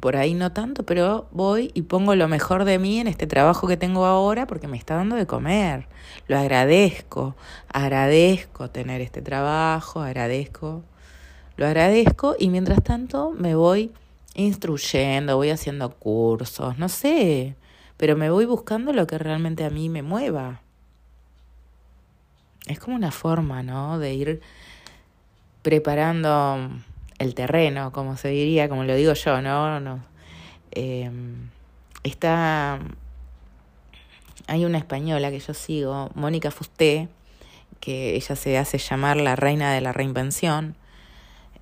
por 0.00 0.16
ahí 0.16 0.34
no 0.34 0.52
tanto, 0.52 0.84
pero 0.84 1.28
voy 1.30 1.70
y 1.74 1.82
pongo 1.82 2.14
lo 2.14 2.28
mejor 2.28 2.64
de 2.64 2.78
mí 2.78 2.98
en 2.98 3.06
este 3.06 3.26
trabajo 3.26 3.68
que 3.68 3.76
tengo 3.76 4.04
ahora 4.04 4.46
porque 4.46 4.68
me 4.68 4.76
está 4.76 4.96
dando 4.96 5.16
de 5.16 5.26
comer. 5.26 5.86
Lo 6.28 6.38
agradezco, 6.38 7.36
agradezco 7.72 8.70
tener 8.70 9.00
este 9.00 9.22
trabajo, 9.22 10.00
agradezco, 10.00 10.82
lo 11.56 11.66
agradezco 11.66 12.34
y 12.38 12.50
mientras 12.50 12.82
tanto 12.82 13.30
me 13.30 13.54
voy 13.54 13.92
instruyendo, 14.36 15.36
voy 15.36 15.50
haciendo 15.50 15.90
cursos, 15.90 16.78
no 16.78 16.88
sé, 16.88 17.56
pero 17.96 18.16
me 18.16 18.30
voy 18.30 18.44
buscando 18.44 18.92
lo 18.92 19.06
que 19.06 19.18
realmente 19.18 19.64
a 19.64 19.70
mí 19.70 19.88
me 19.88 20.02
mueva. 20.02 20.60
Es 22.66 22.78
como 22.78 22.96
una 22.96 23.12
forma, 23.12 23.62
¿no? 23.62 23.98
De 23.98 24.12
ir 24.12 24.40
preparando 25.62 26.70
el 27.18 27.34
terreno, 27.34 27.92
como 27.92 28.16
se 28.16 28.28
diría, 28.28 28.68
como 28.68 28.84
lo 28.84 28.94
digo 28.94 29.14
yo, 29.14 29.40
¿no? 29.40 30.00
eh, 30.72 31.10
está. 32.02 32.78
Hay 34.48 34.64
una 34.64 34.78
española 34.78 35.30
que 35.30 35.40
yo 35.40 35.54
sigo, 35.54 36.10
Mónica 36.14 36.50
Fusté, 36.50 37.08
que 37.80 38.14
ella 38.14 38.36
se 38.36 38.58
hace 38.58 38.78
llamar 38.78 39.16
la 39.16 39.34
reina 39.34 39.72
de 39.72 39.80
la 39.80 39.92
reinvención. 39.92 40.76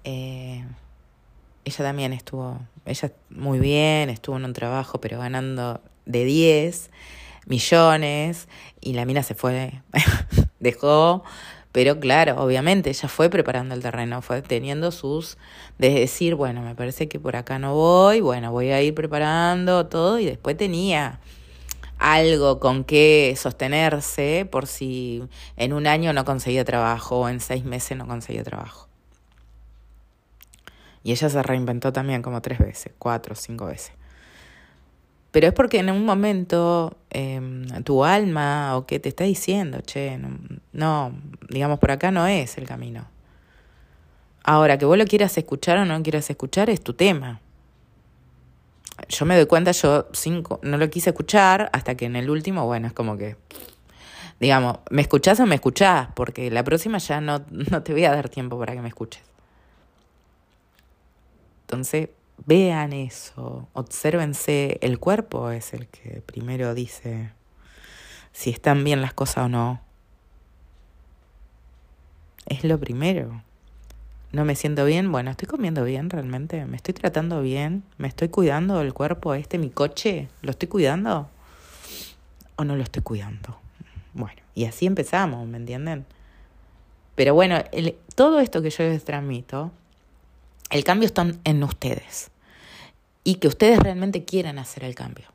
Eh, 0.03 0.65
ella 1.65 1.85
también 1.85 2.13
estuvo, 2.13 2.61
ella 2.85 3.13
muy 3.31 3.59
bien, 3.59 4.11
estuvo 4.11 4.37
en 4.37 4.45
un 4.45 4.53
trabajo, 4.53 5.01
pero 5.01 5.19
ganando 5.19 5.81
de 6.07 6.25
10 6.25 6.91
millones, 7.47 8.49
y 8.81 8.95
la 8.95 9.05
mina 9.05 9.23
se 9.23 9.35
fue, 9.35 9.83
dejó 10.61 11.25
Pero 11.73 11.99
claro, 11.99 12.37
obviamente 12.43 12.91
ella 12.91 13.09
fue 13.09 13.31
preparando 13.31 13.75
el 13.75 13.83
terreno, 13.83 14.23
fue 14.23 14.43
teniendo 14.43 14.93
sus, 14.93 15.39
de 15.79 15.91
decir, 15.91 16.37
bueno, 16.37 16.63
me 16.63 16.75
parece 16.75 17.09
que 17.09 17.19
por 17.19 17.37
acá 17.37 17.59
no 17.59 17.75
voy, 17.75 18.21
bueno, 18.21 18.53
voy 18.53 18.71
a 18.71 18.81
ir 18.83 18.95
preparando 18.95 19.87
todo 19.87 20.19
y 20.21 20.25
después 20.27 20.57
tenía 20.57 21.21
algo 21.99 22.61
con 22.61 22.85
que 22.85 23.35
sostenerse 23.37 24.47
por 24.51 24.67
si 24.67 25.23
en 25.57 25.73
un 25.73 25.87
año 25.87 26.13
no 26.13 26.25
conseguía 26.25 26.65
trabajo 26.65 27.21
o 27.21 27.29
en 27.29 27.41
seis 27.41 27.65
meses 27.65 27.97
no 27.97 28.07
conseguía 28.07 28.45
trabajo. 28.45 28.84
Y 31.05 31.13
ella 31.13 31.29
se 31.29 31.43
reinventó 31.43 31.93
también 31.93 32.23
como 32.23 32.41
tres 32.41 32.59
veces, 32.59 32.93
cuatro, 32.99 33.35
cinco 33.35 33.67
veces. 33.67 33.93
Pero 35.31 35.49
es 35.49 35.53
porque 35.53 35.79
en 35.79 35.91
un 35.91 36.05
momento 36.05 36.97
em, 37.11 37.67
tu 37.85 38.05
alma 38.05 38.77
o 38.77 38.87
qué 38.87 38.99
te 39.01 39.11
está 39.11 39.25
diciendo, 39.25 39.81
che, 39.83 40.19
no, 40.73 41.13
digamos, 41.51 41.79
por 41.79 41.91
acá 41.91 42.11
no 42.11 42.27
es 42.27 42.57
el 42.57 42.67
camino. 42.67 43.07
Ahora, 44.45 44.79
que 44.79 44.87
vos 44.87 44.97
lo 44.97 45.05
quieras 45.05 45.37
escuchar 45.37 45.77
o 45.79 45.85
no 45.85 46.03
quieras 46.03 46.31
escuchar 46.31 46.71
es 46.71 46.83
tu 46.83 46.95
tema. 46.95 47.41
Yo 49.09 49.27
me 49.27 49.37
doy 49.37 49.47
cuenta, 49.47 49.73
yo 49.73 50.09
cinco, 50.13 50.61
no 50.63 50.79
lo 50.79 50.89
quise 50.89 51.11
escuchar 51.11 51.69
hasta 51.73 51.97
que 51.97 52.07
en 52.07 52.17
el 52.17 52.31
último, 52.31 52.65
bueno, 52.65 52.87
es 52.87 52.93
como 52.95 53.19
que, 53.19 53.37
digamos, 54.41 54.79
¿me 54.91 55.03
escuchás 55.03 55.39
o 55.41 55.47
me 55.47 55.57
escuchás? 55.57 56.09
Porque 56.15 56.51
la 56.51 56.65
próxima 56.65 56.97
ya 56.99 57.21
no, 57.21 57.45
no 57.51 57.83
te 57.83 57.93
voy 57.93 58.05
a 58.05 58.13
dar 58.13 58.31
tiempo 58.31 58.59
para 58.59 58.73
que 58.73 58.81
me 58.81 58.89
escuches. 58.89 59.34
Entonces, 61.75 62.11
vean 62.47 62.93
eso, 62.93 63.69
obsérvense, 63.73 64.79
el 64.81 64.99
cuerpo 64.99 65.51
es 65.51 65.75
el 65.75 65.89
que 65.89 66.23
primero 66.23 66.75
dice 66.75 67.33
si 68.33 68.51
están 68.51 68.85
bien 68.85 69.01
las 69.01 69.15
cosas 69.15 69.47
o 69.47 69.49
no. 69.49 69.81
Es 72.47 72.65
lo 72.65 72.79
primero. 72.79 73.43
No 74.33 74.45
me 74.45 74.57
siento 74.57 74.85
bien, 74.85 75.13
bueno, 75.13 75.31
estoy 75.31 75.47
comiendo 75.47 75.85
bien 75.85 76.11
realmente, 76.11 76.65
me 76.67 76.77
estoy 76.77 76.93
tratando 76.93 77.41
bien, 77.41 77.85
me 77.99 78.09
estoy 78.09 78.29
cuidando 78.29 78.81
el 78.81 78.93
cuerpo 78.93 79.35
este, 79.35 79.59
mi 79.59 79.71
coche, 79.71 80.29
¿lo 80.43 80.51
estoy 80.51 80.69
cuidando? 80.69 81.31
¿O 82.57 82.65
no 82.65 82.75
lo 82.75 82.83
estoy 82.83 83.03
cuidando? 83.03 83.59
Bueno, 84.13 84.43
y 84.55 84.65
así 84.65 84.87
empezamos, 84.87 85.47
¿me 85.47 85.57
entienden? 85.57 86.05
Pero 87.15 87.35
bueno, 87.35 87.63
todo 88.17 88.41
esto 88.41 88.61
que 88.61 88.71
yo 88.71 88.83
les 88.83 89.05
transmito, 89.05 89.71
el 90.71 90.85
cambio 90.85 91.07
está 91.07 91.27
en 91.45 91.63
ustedes 91.63 92.31
y 93.25 93.37
que 93.37 93.49
ustedes 93.49 93.79
realmente 93.79 94.25
quieran 94.25 94.59
hacer 94.59 94.85
el 94.85 94.95
cambio. 94.95 95.27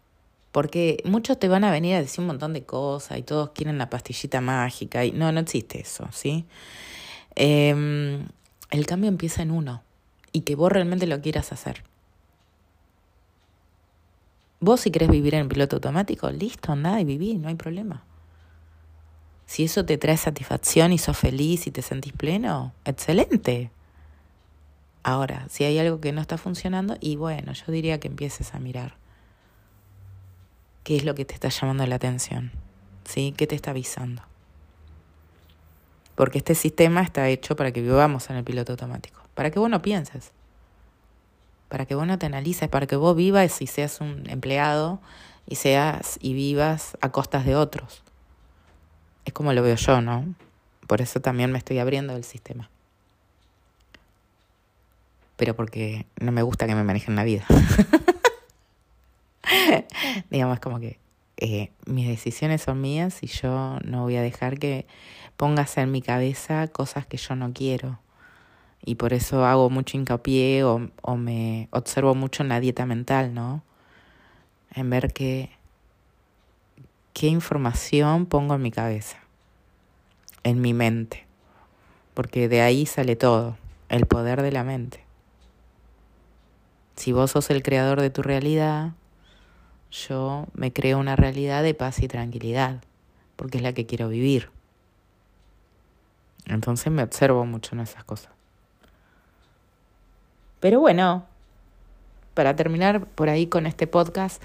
Porque 0.51 1.01
muchos 1.05 1.39
te 1.39 1.47
van 1.47 1.63
a 1.63 1.71
venir 1.71 1.95
a 1.95 2.01
decir 2.01 2.21
un 2.21 2.27
montón 2.27 2.53
de 2.53 2.63
cosas 2.63 3.17
y 3.17 3.23
todos 3.23 3.51
quieren 3.51 3.77
la 3.77 3.89
pastillita 3.89 4.41
mágica 4.41 5.05
y 5.05 5.11
no, 5.11 5.31
no 5.31 5.39
existe 5.39 5.81
eso, 5.81 6.07
¿sí? 6.11 6.45
Em, 7.35 8.27
el 8.71 8.85
cambio 8.85 9.09
empieza 9.09 9.43
en 9.43 9.51
uno 9.51 9.83
y 10.31 10.41
que 10.41 10.55
vos 10.55 10.71
realmente 10.71 11.07
lo 11.07 11.21
quieras 11.21 11.51
hacer. 11.51 11.83
Vos 14.59 14.81
si 14.81 14.91
querés 14.91 15.09
vivir 15.09 15.35
en 15.35 15.47
piloto 15.47 15.77
automático, 15.77 16.29
listo, 16.31 16.71
andá 16.71 16.99
y 16.99 17.05
viví, 17.05 17.35
no 17.35 17.47
hay 17.47 17.55
problema. 17.55 18.03
Si 19.45 19.63
eso 19.63 19.85
te 19.85 19.97
trae 19.97 20.17
satisfacción 20.17 20.91
y 20.91 20.97
sos 20.97 21.17
feliz 21.17 21.65
y 21.65 21.71
te 21.71 21.81
sentís 21.81 22.13
pleno, 22.13 22.73
excelente. 22.85 23.71
Ahora, 25.03 25.45
si 25.49 25.63
hay 25.63 25.79
algo 25.79 26.01
que 26.01 26.11
no 26.11 26.21
está 26.21 26.37
funcionando, 26.37 26.97
y 26.99 27.15
bueno, 27.15 27.53
yo 27.53 27.71
diría 27.71 27.99
que 27.99 28.07
empieces 28.07 28.53
a 28.53 28.59
mirar 28.59 28.95
qué 30.83 30.97
es 30.97 31.05
lo 31.05 31.15
que 31.15 31.25
te 31.25 31.33
está 31.33 31.49
llamando 31.49 31.85
la 31.85 31.95
atención, 31.95 32.51
¿sí? 33.05 33.33
¿Qué 33.37 33.47
te 33.47 33.55
está 33.55 33.71
avisando? 33.71 34.23
Porque 36.15 36.39
este 36.39 36.53
sistema 36.53 37.01
está 37.01 37.29
hecho 37.29 37.55
para 37.55 37.71
que 37.71 37.81
vivamos 37.81 38.29
en 38.29 38.35
el 38.35 38.43
piloto 38.43 38.73
automático, 38.73 39.21
para 39.35 39.51
que 39.51 39.59
vos 39.59 39.69
no 39.69 39.81
pienses, 39.81 40.33
para 41.69 41.85
que 41.85 41.95
vos 41.95 42.05
no 42.05 42.19
te 42.19 42.25
analices, 42.25 42.67
para 42.67 42.85
que 42.85 42.97
vos 42.97 43.15
vivas 43.15 43.61
y 43.61 43.67
seas 43.67 44.01
un 44.01 44.29
empleado 44.29 44.99
y 45.45 45.55
seas 45.55 46.17
y 46.21 46.33
vivas 46.33 46.97
a 46.99 47.09
costas 47.11 47.45
de 47.45 47.55
otros. 47.55 48.03
Es 49.23 49.31
como 49.31 49.53
lo 49.53 49.63
veo 49.63 49.75
yo, 49.75 50.01
¿no? 50.01 50.35
Por 50.87 50.99
eso 50.99 51.21
también 51.21 51.53
me 51.53 51.57
estoy 51.57 51.79
abriendo 51.79 52.13
del 52.13 52.25
sistema 52.25 52.69
pero 55.39 55.55
porque 55.55 56.05
no 56.19 56.33
me 56.33 56.41
gusta 56.41 56.67
que 56.67 56.75
me 56.75 56.83
manejen 56.83 57.15
la 57.15 57.23
vida. 57.23 57.45
Digamos, 60.29 60.59
como 60.59 60.81
que 60.81 60.99
eh, 61.37 61.71
mis 61.85 62.09
decisiones 62.09 62.61
son 62.61 62.81
mías 62.81 63.23
y 63.23 63.27
yo 63.27 63.79
no 63.85 64.03
voy 64.03 64.17
a 64.17 64.21
dejar 64.21 64.59
que 64.59 64.85
pongas 65.37 65.77
en 65.77 65.91
mi 65.91 66.01
cabeza 66.01 66.67
cosas 66.67 67.07
que 67.07 67.15
yo 67.15 67.37
no 67.37 67.53
quiero. 67.53 68.01
Y 68.83 68.95
por 68.95 69.13
eso 69.13 69.45
hago 69.45 69.69
mucho 69.69 69.95
hincapié 69.95 70.65
o, 70.65 70.89
o 71.01 71.15
me 71.15 71.69
observo 71.71 72.15
mucho 72.15 72.43
en 72.43 72.49
la 72.49 72.59
dieta 72.59 72.85
mental, 72.85 73.33
¿no? 73.33 73.63
En 74.75 74.89
ver 74.89 75.13
qué, 75.13 75.51
qué 77.13 77.27
información 77.27 78.25
pongo 78.25 78.55
en 78.55 78.61
mi 78.61 78.71
cabeza, 78.71 79.19
en 80.43 80.59
mi 80.59 80.73
mente. 80.73 81.25
Porque 82.13 82.49
de 82.49 82.59
ahí 82.59 82.85
sale 82.85 83.15
todo, 83.15 83.57
el 83.87 84.05
poder 84.05 84.41
de 84.41 84.51
la 84.51 84.65
mente. 84.65 85.07
Si 86.99 87.13
vos 87.13 87.31
sos 87.31 87.49
el 87.49 87.63
creador 87.63 88.01
de 88.01 88.09
tu 88.09 88.21
realidad, 88.21 88.91
yo 89.89 90.47
me 90.53 90.73
creo 90.73 90.97
una 90.97 91.15
realidad 91.15 91.63
de 91.63 91.73
paz 91.73 91.99
y 91.99 92.09
tranquilidad, 92.09 92.83
porque 93.37 93.57
es 93.57 93.63
la 93.63 93.71
que 93.71 93.85
quiero 93.85 94.09
vivir. 94.09 94.49
Entonces 96.45 96.91
me 96.91 97.01
observo 97.01 97.45
mucho 97.45 97.73
en 97.73 97.79
esas 97.79 98.03
cosas. 98.03 98.33
Pero 100.59 100.81
bueno, 100.81 101.25
para 102.33 102.57
terminar 102.57 103.05
por 103.05 103.29
ahí 103.29 103.47
con 103.47 103.65
este 103.65 103.87
podcast 103.87 104.43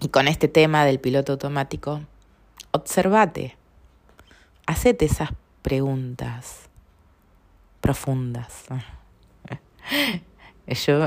y 0.00 0.08
con 0.08 0.28
este 0.28 0.48
tema 0.48 0.84
del 0.84 1.00
piloto 1.00 1.32
automático, 1.32 2.02
observate, 2.72 3.56
hacete 4.66 5.06
esas 5.06 5.30
preguntas 5.62 6.68
profundas. 7.80 8.66
Yo 10.68 10.98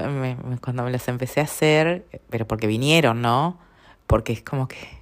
cuando 0.61 0.83
me 0.83 0.91
las 0.91 1.07
empecé 1.07 1.39
a 1.39 1.43
hacer, 1.43 2.05
pero 2.29 2.47
porque 2.47 2.67
vinieron, 2.67 3.21
¿no? 3.21 3.59
Porque 4.07 4.33
es 4.33 4.41
como 4.41 4.67
que 4.67 5.01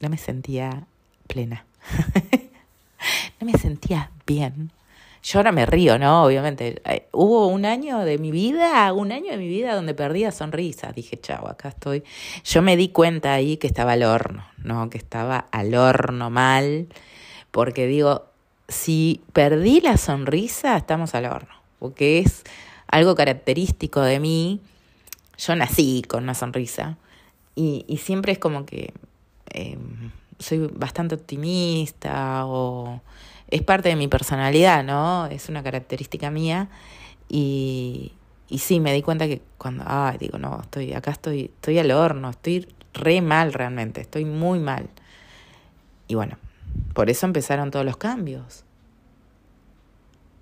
no 0.00 0.08
me 0.08 0.18
sentía 0.18 0.86
plena. 1.26 1.64
no 3.40 3.46
me 3.46 3.58
sentía 3.58 4.10
bien. 4.26 4.70
Yo 5.22 5.40
ahora 5.40 5.50
me 5.50 5.66
río, 5.66 5.98
¿no? 5.98 6.24
Obviamente. 6.24 6.80
Hubo 7.10 7.48
un 7.48 7.64
año 7.64 8.00
de 8.00 8.18
mi 8.18 8.30
vida, 8.30 8.92
un 8.92 9.10
año 9.10 9.32
de 9.32 9.38
mi 9.38 9.48
vida 9.48 9.74
donde 9.74 9.92
perdía 9.92 10.30
sonrisa. 10.30 10.92
Dije, 10.92 11.18
chao, 11.20 11.48
acá 11.48 11.70
estoy. 11.70 12.04
Yo 12.44 12.62
me 12.62 12.76
di 12.76 12.90
cuenta 12.90 13.34
ahí 13.34 13.56
que 13.56 13.66
estaba 13.66 13.92
al 13.92 14.04
horno, 14.04 14.46
¿no? 14.58 14.88
Que 14.88 14.98
estaba 14.98 15.48
al 15.50 15.74
horno 15.74 16.30
mal. 16.30 16.86
Porque 17.50 17.88
digo, 17.88 18.26
si 18.68 19.22
perdí 19.32 19.80
la 19.80 19.96
sonrisa, 19.96 20.76
estamos 20.76 21.14
al 21.16 21.24
horno. 21.24 21.54
Porque 21.80 22.20
es 22.20 22.44
algo 22.88 23.14
característico 23.14 24.00
de 24.00 24.20
mí. 24.20 24.60
Yo 25.38 25.54
nací 25.54 26.02
con 26.08 26.24
una 26.24 26.34
sonrisa 26.34 26.96
y, 27.54 27.84
siempre 28.02 28.32
es 28.32 28.38
como 28.38 28.66
que 28.66 28.92
em, 29.50 30.10
soy 30.38 30.70
bastante 30.72 31.14
optimista 31.14 32.46
o 32.46 33.00
es 33.48 33.62
parte 33.62 33.88
de 33.88 33.96
mi 33.96 34.08
personalidad, 34.08 34.84
¿no? 34.84 35.26
Es 35.26 35.48
una 35.48 35.62
característica 35.62 36.30
mía 36.30 36.68
y, 37.28 38.12
y 38.48 38.58
sí, 38.58 38.80
me 38.80 38.92
di 38.92 39.02
cuenta 39.02 39.26
que 39.26 39.42
cuando, 39.58 39.84
ay, 39.86 40.18
digo, 40.18 40.38
no, 40.38 40.60
estoy 40.62 40.92
acá 40.92 41.10
estoy, 41.10 41.44
estoy 41.44 41.78
al 41.78 41.90
horno, 41.90 42.30
estoy 42.30 42.68
re 42.94 43.20
mal 43.20 43.52
realmente, 43.52 44.00
estoy 44.00 44.24
muy 44.24 44.58
mal. 44.58 44.88
Y 46.08 46.14
bueno, 46.14 46.38
por 46.94 47.10
eso 47.10 47.26
empezaron 47.26 47.70
todos 47.70 47.84
los 47.84 47.96
cambios. 47.96 48.65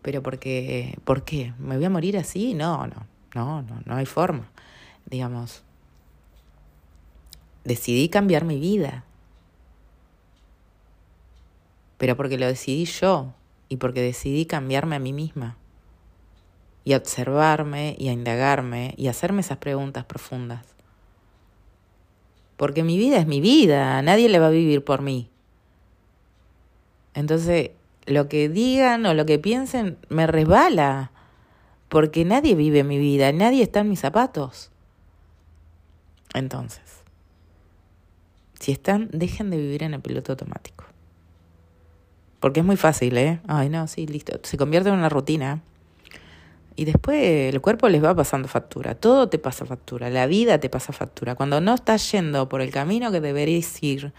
Pero 0.05 0.23
porque, 0.23 0.99
¿por 1.07 1.25
qué? 1.25 1.55
¿Me 1.59 1.77
voy 1.77 1.87
a 1.87 1.89
morir 1.89 2.19
así? 2.19 2.53
No, 2.53 2.87
no, 2.87 3.07
no, 3.35 3.63
no, 3.63 3.81
no 3.87 3.97
hay 3.97 4.05
forma. 4.05 4.51
Digamos, 5.07 5.63
decidí 7.65 8.11
cambiar 8.11 8.45
mi 8.45 8.61
vida. 8.61 9.03
Pero 11.97 12.19
porque 12.19 12.37
lo 12.37 12.47
decidí 12.47 12.85
yo 12.85 13.33
y 13.71 13.79
porque 13.79 14.03
decidí 14.03 14.45
cambiarme 14.45 14.97
a 14.97 14.99
mí 14.99 15.15
misma. 15.15 15.57
Y 16.85 16.93
a 16.93 16.99
observarme 16.99 17.97
y 17.99 18.11
a 18.11 18.13
indagarme 18.13 18.93
y 18.99 19.07
a 19.07 19.13
hacerme 19.13 19.41
esas 19.41 19.57
preguntas 19.57 20.05
profundas. 20.05 20.67
Porque 22.59 22.83
mi 22.83 22.99
vida 22.99 23.17
es 23.17 23.27
mi 23.27 23.41
vida, 23.41 24.03
nadie 24.03 24.29
le 24.29 24.39
va 24.39 24.49
a 24.49 24.51
vivir 24.51 24.85
por 24.85 25.01
mí. 25.01 25.31
Entonces, 27.15 27.71
lo 28.07 28.29
que 28.29 28.49
digan 28.49 29.07
o 29.07 29.15
lo 29.15 29.27
que 29.27 29.39
piensen 29.39 29.99
me 30.09 30.27
resbala, 30.27 31.11
porque 31.89 32.25
nadie 32.25 32.55
vive 32.55 32.85
mi 32.85 32.99
vida, 32.99 33.33
nadie 33.33 33.63
está 33.63 33.81
en 33.81 33.89
mis 33.89 34.01
zapatos. 34.01 34.71
Entonces, 36.35 36.83
si 38.59 38.73
están, 38.73 39.09
dejen 39.13 39.51
de 39.51 39.57
vivir 39.57 39.83
en 39.83 39.95
el 39.95 40.01
piloto 40.01 40.33
automático. 40.33 40.85
Porque 42.41 42.61
es 42.61 42.67
muy 42.67 42.77
fácil, 42.77 43.17
¿eh? 43.17 43.41
Ay, 43.47 43.69
no, 43.69 43.87
sí, 43.87 44.07
listo. 44.07 44.39
Se 44.43 44.59
convierte 44.59 44.91
en 44.91 44.97
una 44.97 45.09
rutina. 45.09 45.63
Y 46.77 46.85
después 46.85 47.55
el 47.55 47.61
cuerpo 47.61 47.89
les 47.89 48.05
va 48.05 48.15
pasando 48.15 48.49
factura. 48.49 48.95
Todo 48.95 49.29
te 49.29 49.39
pasa 49.39 49.65
factura. 49.65 50.11
La 50.11 50.27
vida 50.27 50.59
te 50.59 50.69
pasa 50.69 50.93
factura. 50.93 51.37
Cuando 51.37 51.61
no 51.61 51.75
estás 51.75 52.11
yendo 52.13 52.49
por 52.49 52.61
el 52.61 52.71
camino 52.71 53.11
que 53.13 53.21
deberías 53.21 53.83
ir, 53.83 54.13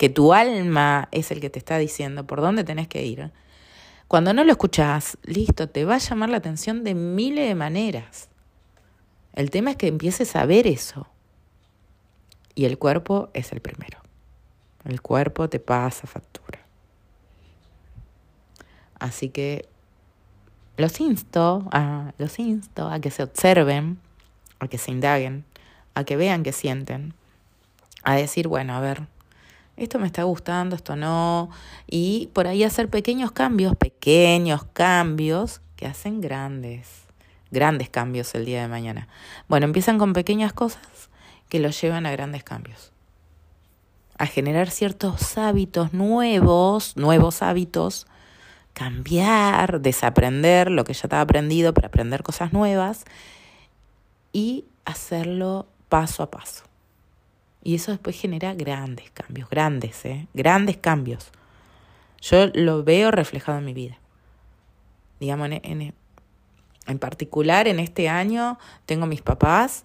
que 0.00 0.08
tu 0.08 0.32
alma 0.32 1.10
es 1.12 1.30
el 1.30 1.40
que 1.40 1.50
te 1.50 1.58
está 1.58 1.76
diciendo 1.76 2.26
por 2.26 2.40
dónde 2.40 2.64
tenés 2.64 2.88
que 2.88 3.04
ir, 3.04 3.32
cuando 4.08 4.32
no 4.32 4.44
lo 4.44 4.50
escuchás, 4.50 5.18
listo, 5.24 5.68
te 5.68 5.84
va 5.84 5.96
a 5.96 5.98
llamar 5.98 6.30
la 6.30 6.38
atención 6.38 6.84
de 6.84 6.94
miles 6.94 7.46
de 7.46 7.54
maneras. 7.54 8.30
El 9.34 9.50
tema 9.50 9.72
es 9.72 9.76
que 9.76 9.88
empieces 9.88 10.36
a 10.36 10.46
ver 10.46 10.66
eso. 10.66 11.06
Y 12.54 12.64
el 12.64 12.78
cuerpo 12.78 13.28
es 13.34 13.52
el 13.52 13.60
primero. 13.60 13.98
El 14.86 15.02
cuerpo 15.02 15.50
te 15.50 15.60
pasa 15.60 16.06
factura. 16.06 16.60
Así 18.98 19.28
que 19.28 19.68
los 20.78 20.98
insto, 20.98 21.68
a, 21.72 22.14
insto 22.38 22.88
a 22.88 23.00
que 23.00 23.10
se 23.10 23.22
observen, 23.22 23.98
a 24.60 24.66
que 24.66 24.78
se 24.78 24.92
indaguen, 24.92 25.44
a 25.92 26.04
que 26.04 26.16
vean 26.16 26.42
que 26.42 26.52
sienten, 26.52 27.12
a 28.02 28.14
decir, 28.14 28.48
bueno, 28.48 28.74
a 28.74 28.80
ver, 28.80 29.02
esto 29.76 29.98
me 29.98 30.06
está 30.06 30.24
gustando, 30.24 30.76
esto 30.76 30.96
no, 30.96 31.50
y 31.86 32.28
por 32.32 32.46
ahí 32.46 32.64
hacer 32.64 32.88
pequeños 32.88 33.32
cambios, 33.32 33.76
pequeños 33.76 34.64
cambios 34.72 35.60
que 35.76 35.86
hacen 35.86 36.20
grandes, 36.20 37.04
grandes 37.50 37.88
cambios 37.88 38.34
el 38.34 38.44
día 38.44 38.62
de 38.62 38.68
mañana. 38.68 39.08
Bueno, 39.48 39.66
empiezan 39.66 39.98
con 39.98 40.12
pequeñas 40.12 40.52
cosas 40.52 41.10
que 41.48 41.58
los 41.58 41.80
llevan 41.80 42.06
a 42.06 42.12
grandes 42.12 42.44
cambios, 42.44 42.92
a 44.18 44.26
generar 44.26 44.70
ciertos 44.70 45.38
hábitos 45.38 45.92
nuevos, 45.92 46.96
nuevos 46.96 47.42
hábitos 47.42 48.06
cambiar, 48.72 49.80
desaprender 49.80 50.70
lo 50.70 50.84
que 50.84 50.94
ya 50.94 51.02
estaba 51.04 51.22
aprendido 51.22 51.74
para 51.74 51.88
aprender 51.88 52.22
cosas 52.22 52.52
nuevas 52.52 53.04
y 54.32 54.64
hacerlo 54.84 55.66
paso 55.88 56.22
a 56.22 56.30
paso. 56.30 56.69
Y 57.62 57.74
eso 57.74 57.90
después 57.92 58.18
genera 58.18 58.54
grandes 58.54 59.10
cambios, 59.10 59.48
grandes, 59.50 60.04
¿eh? 60.04 60.26
Grandes 60.34 60.78
cambios. 60.78 61.30
Yo 62.20 62.46
lo 62.54 62.84
veo 62.84 63.10
reflejado 63.10 63.58
en 63.58 63.64
mi 63.64 63.74
vida. 63.74 63.98
Digamos, 65.20 65.50
en, 65.50 65.60
en, 65.62 65.94
en 66.86 66.98
particular 66.98 67.68
en 67.68 67.78
este 67.78 68.08
año 68.08 68.58
tengo 68.86 69.06
mis 69.06 69.22
papás 69.22 69.84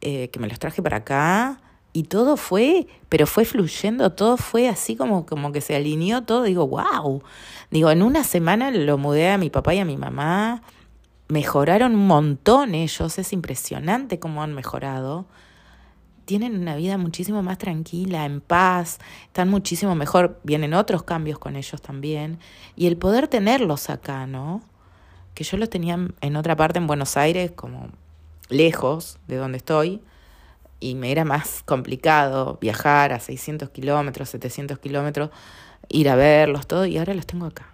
eh, 0.00 0.28
que 0.28 0.40
me 0.40 0.48
los 0.48 0.58
traje 0.58 0.82
para 0.82 0.98
acá 0.98 1.60
y 1.92 2.04
todo 2.04 2.36
fue, 2.36 2.86
pero 3.08 3.26
fue 3.26 3.44
fluyendo, 3.44 4.12
todo 4.12 4.36
fue 4.36 4.68
así 4.68 4.96
como, 4.96 5.26
como 5.26 5.52
que 5.52 5.60
se 5.60 5.76
alineó 5.76 6.22
todo. 6.22 6.42
Digo, 6.42 6.66
wow. 6.66 7.22
Digo, 7.70 7.90
en 7.90 8.02
una 8.02 8.24
semana 8.24 8.70
lo 8.70 8.96
mudé 8.96 9.30
a 9.30 9.38
mi 9.38 9.50
papá 9.50 9.74
y 9.74 9.78
a 9.78 9.84
mi 9.84 9.96
mamá. 9.96 10.62
Mejoraron 11.28 11.94
un 11.94 12.06
montón 12.06 12.74
ellos, 12.74 13.18
es 13.18 13.32
impresionante 13.32 14.18
cómo 14.18 14.42
han 14.42 14.54
mejorado. 14.54 15.26
Tienen 16.24 16.58
una 16.58 16.76
vida 16.76 16.98
muchísimo 16.98 17.42
más 17.42 17.58
tranquila, 17.58 18.24
en 18.24 18.40
paz, 18.40 18.98
están 19.26 19.48
muchísimo 19.48 19.94
mejor. 19.94 20.40
Vienen 20.44 20.74
otros 20.74 21.02
cambios 21.02 21.38
con 21.38 21.56
ellos 21.56 21.82
también. 21.82 22.38
Y 22.76 22.86
el 22.86 22.96
poder 22.96 23.28
tenerlos 23.28 23.90
acá, 23.90 24.26
¿no? 24.26 24.62
Que 25.34 25.44
yo 25.44 25.56
los 25.56 25.70
tenía 25.70 25.98
en 26.20 26.36
otra 26.36 26.56
parte, 26.56 26.78
en 26.78 26.86
Buenos 26.86 27.16
Aires, 27.16 27.50
como 27.52 27.88
lejos 28.48 29.18
de 29.28 29.36
donde 29.36 29.58
estoy 29.58 30.00
y 30.82 30.96
me 30.96 31.12
era 31.12 31.24
más 31.24 31.62
complicado 31.64 32.58
viajar 32.60 33.12
a 33.12 33.20
600 33.20 33.70
kilómetros, 33.70 34.30
700 34.30 34.80
kilómetros, 34.80 35.30
ir 35.88 36.08
a 36.08 36.16
verlos, 36.16 36.66
todo, 36.66 36.86
y 36.86 36.98
ahora 36.98 37.14
los 37.14 37.24
tengo 37.24 37.46
acá. 37.46 37.68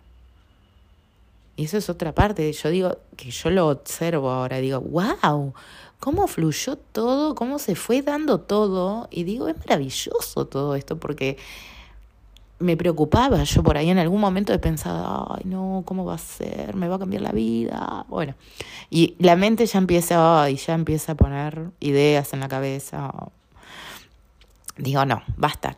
Y 1.56 1.64
eso 1.64 1.78
es 1.78 1.88
otra 1.88 2.14
parte, 2.14 2.52
yo 2.52 2.68
digo 2.68 2.98
que 3.16 3.30
yo 3.30 3.50
lo 3.50 3.68
observo 3.68 4.30
ahora, 4.30 4.58
digo, 4.58 4.80
wow, 4.80 5.54
cómo 6.00 6.26
fluyó 6.26 6.76
todo, 6.76 7.34
cómo 7.34 7.58
se 7.58 7.74
fue 7.74 8.02
dando 8.02 8.40
todo, 8.40 9.08
y 9.10 9.24
digo, 9.24 9.48
es 9.48 9.58
maravilloso 9.58 10.46
todo 10.46 10.74
esto, 10.74 10.98
porque 10.98 11.36
me 12.60 12.76
preocupaba, 12.76 13.44
yo 13.44 13.62
por 13.62 13.76
ahí 13.76 13.90
en 13.90 13.98
algún 13.98 14.20
momento 14.20 14.52
he 14.52 14.58
pensado, 14.58 15.28
ay 15.30 15.42
no, 15.44 15.82
¿cómo 15.84 16.04
va 16.04 16.14
a 16.14 16.18
ser? 16.18 16.74
¿Me 16.74 16.88
va 16.88 16.96
a 16.96 16.98
cambiar 16.98 17.22
la 17.22 17.32
vida? 17.32 18.04
Bueno, 18.08 18.34
y 18.90 19.14
la 19.18 19.36
mente 19.36 19.66
ya 19.66 19.78
empieza, 19.78 20.50
y 20.50 20.56
ya 20.56 20.74
empieza 20.74 21.12
a 21.12 21.14
poner 21.14 21.70
ideas 21.80 22.32
en 22.32 22.40
la 22.40 22.48
cabeza. 22.48 23.12
Digo, 24.76 25.04
no, 25.04 25.22
basta, 25.36 25.76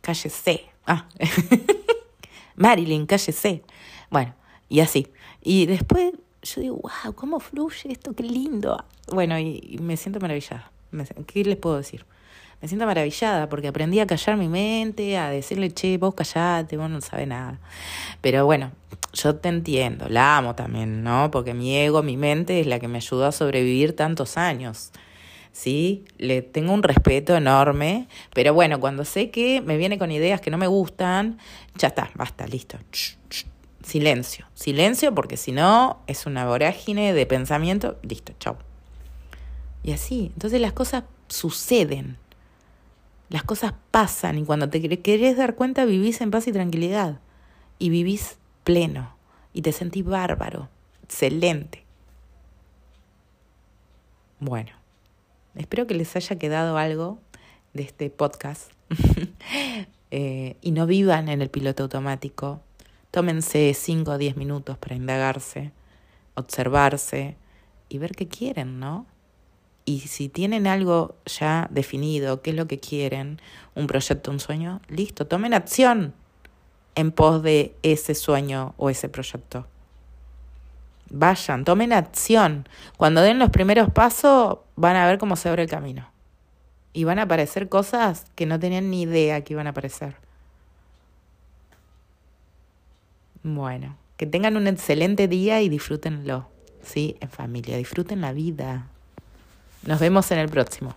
cállese. 0.00 0.64
Ah. 0.86 1.06
Marilyn, 2.56 3.06
cállese. 3.06 3.62
Bueno, 4.10 4.34
y 4.68 4.80
así. 4.80 5.08
Y 5.42 5.66
después 5.66 6.12
yo 6.42 6.60
digo, 6.60 6.76
wow, 6.76 7.14
¿cómo 7.14 7.40
fluye 7.40 7.92
esto? 7.92 8.14
Qué 8.14 8.22
lindo. 8.22 8.84
Bueno, 9.12 9.38
y, 9.38 9.78
me 9.80 9.96
siento 9.96 10.20
maravillada. 10.20 10.70
¿Qué 11.26 11.44
les 11.44 11.56
puedo 11.56 11.76
decir? 11.76 12.04
me 12.60 12.68
siento 12.68 12.86
maravillada 12.86 13.48
porque 13.48 13.68
aprendí 13.68 14.00
a 14.00 14.06
callar 14.06 14.36
mi 14.36 14.48
mente, 14.48 15.16
a 15.16 15.30
decirle, 15.30 15.70
che, 15.70 15.96
vos 15.96 16.14
callate, 16.14 16.76
vos 16.76 16.90
no 16.90 17.00
sabes 17.00 17.26
nada. 17.26 17.58
Pero 18.20 18.44
bueno, 18.44 18.72
yo 19.14 19.36
te 19.36 19.48
entiendo, 19.48 20.08
la 20.08 20.36
amo 20.36 20.54
también, 20.54 21.02
¿no? 21.02 21.30
Porque 21.30 21.54
mi 21.54 21.74
ego, 21.76 22.02
mi 22.02 22.16
mente 22.16 22.60
es 22.60 22.66
la 22.66 22.78
que 22.78 22.88
me 22.88 22.98
ayudó 22.98 23.26
a 23.26 23.32
sobrevivir 23.32 23.96
tantos 23.96 24.36
años. 24.36 24.90
¿Sí? 25.52 26.04
Le 26.16 26.42
tengo 26.42 26.72
un 26.72 26.82
respeto 26.82 27.34
enorme, 27.34 28.06
pero 28.34 28.54
bueno, 28.54 28.78
cuando 28.78 29.04
sé 29.04 29.30
que 29.30 29.60
me 29.60 29.76
viene 29.76 29.98
con 29.98 30.12
ideas 30.12 30.40
que 30.40 30.50
no 30.50 30.58
me 30.58 30.68
gustan, 30.68 31.38
ya 31.76 31.88
está, 31.88 32.10
basta, 32.14 32.46
listo. 32.46 32.78
Silencio, 33.82 34.46
silencio, 34.54 35.14
porque 35.14 35.36
si 35.36 35.52
no 35.52 36.00
es 36.06 36.26
una 36.26 36.46
vorágine 36.46 37.12
de 37.14 37.26
pensamiento, 37.26 37.98
listo, 38.02 38.34
chao. 38.38 38.58
Y 39.82 39.92
así, 39.92 40.30
entonces 40.34 40.60
las 40.60 40.72
cosas 40.72 41.04
suceden, 41.28 42.18
las 43.30 43.44
cosas 43.44 43.74
pasan 43.90 44.38
y 44.38 44.44
cuando 44.44 44.68
te 44.68 44.80
querés 45.00 45.36
dar 45.36 45.54
cuenta 45.54 45.84
vivís 45.84 46.20
en 46.20 46.32
paz 46.32 46.48
y 46.48 46.52
tranquilidad. 46.52 47.20
Y 47.78 47.88
vivís 47.88 48.38
pleno. 48.64 49.14
Y 49.52 49.62
te 49.62 49.72
sentís 49.72 50.04
bárbaro. 50.04 50.68
Excelente. 51.04 51.84
Bueno, 54.40 54.70
espero 55.54 55.86
que 55.86 55.94
les 55.94 56.14
haya 56.16 56.38
quedado 56.38 56.76
algo 56.76 57.20
de 57.72 57.84
este 57.84 58.10
podcast. 58.10 58.72
eh, 60.10 60.56
y 60.60 60.72
no 60.72 60.86
vivan 60.86 61.28
en 61.28 61.40
el 61.40 61.50
piloto 61.50 61.84
automático. 61.84 62.60
Tómense 63.10 63.74
5 63.74 64.12
o 64.12 64.18
10 64.18 64.36
minutos 64.36 64.78
para 64.78 64.94
indagarse, 64.94 65.72
observarse 66.34 67.36
y 67.88 67.98
ver 67.98 68.14
qué 68.14 68.28
quieren, 68.28 68.78
¿no? 68.78 69.06
Y 69.84 70.00
si 70.00 70.28
tienen 70.28 70.66
algo 70.66 71.16
ya 71.26 71.66
definido, 71.70 72.42
qué 72.42 72.50
es 72.50 72.56
lo 72.56 72.68
que 72.68 72.78
quieren, 72.78 73.40
un 73.74 73.86
proyecto, 73.86 74.30
un 74.30 74.38
sueño, 74.38 74.80
listo, 74.88 75.26
tomen 75.26 75.54
acción 75.54 76.14
en 76.94 77.10
pos 77.10 77.42
de 77.42 77.74
ese 77.82 78.14
sueño 78.14 78.74
o 78.76 78.90
ese 78.90 79.08
proyecto. 79.08 79.66
Vayan, 81.08 81.64
tomen 81.64 81.92
acción. 81.92 82.68
Cuando 82.96 83.20
den 83.20 83.40
los 83.40 83.50
primeros 83.50 83.90
pasos, 83.90 84.58
van 84.76 84.94
a 84.94 85.06
ver 85.06 85.18
cómo 85.18 85.34
se 85.34 85.48
abre 85.48 85.64
el 85.64 85.68
camino. 85.68 86.08
Y 86.92 87.04
van 87.04 87.18
a 87.18 87.22
aparecer 87.22 87.68
cosas 87.68 88.26
que 88.36 88.46
no 88.46 88.60
tenían 88.60 88.90
ni 88.90 89.02
idea 89.02 89.42
que 89.42 89.54
iban 89.54 89.66
a 89.66 89.70
aparecer. 89.70 90.16
Bueno, 93.42 93.96
que 94.16 94.26
tengan 94.26 94.56
un 94.56 94.66
excelente 94.66 95.28
día 95.28 95.62
y 95.62 95.68
disfrútenlo. 95.68 96.48
Sí, 96.82 97.16
en 97.20 97.30
familia, 97.30 97.76
disfruten 97.76 98.20
la 98.20 98.32
vida. 98.32 98.86
Nos 99.86 99.98
vemos 100.00 100.30
en 100.30 100.38
el 100.38 100.48
próximo. 100.48 100.94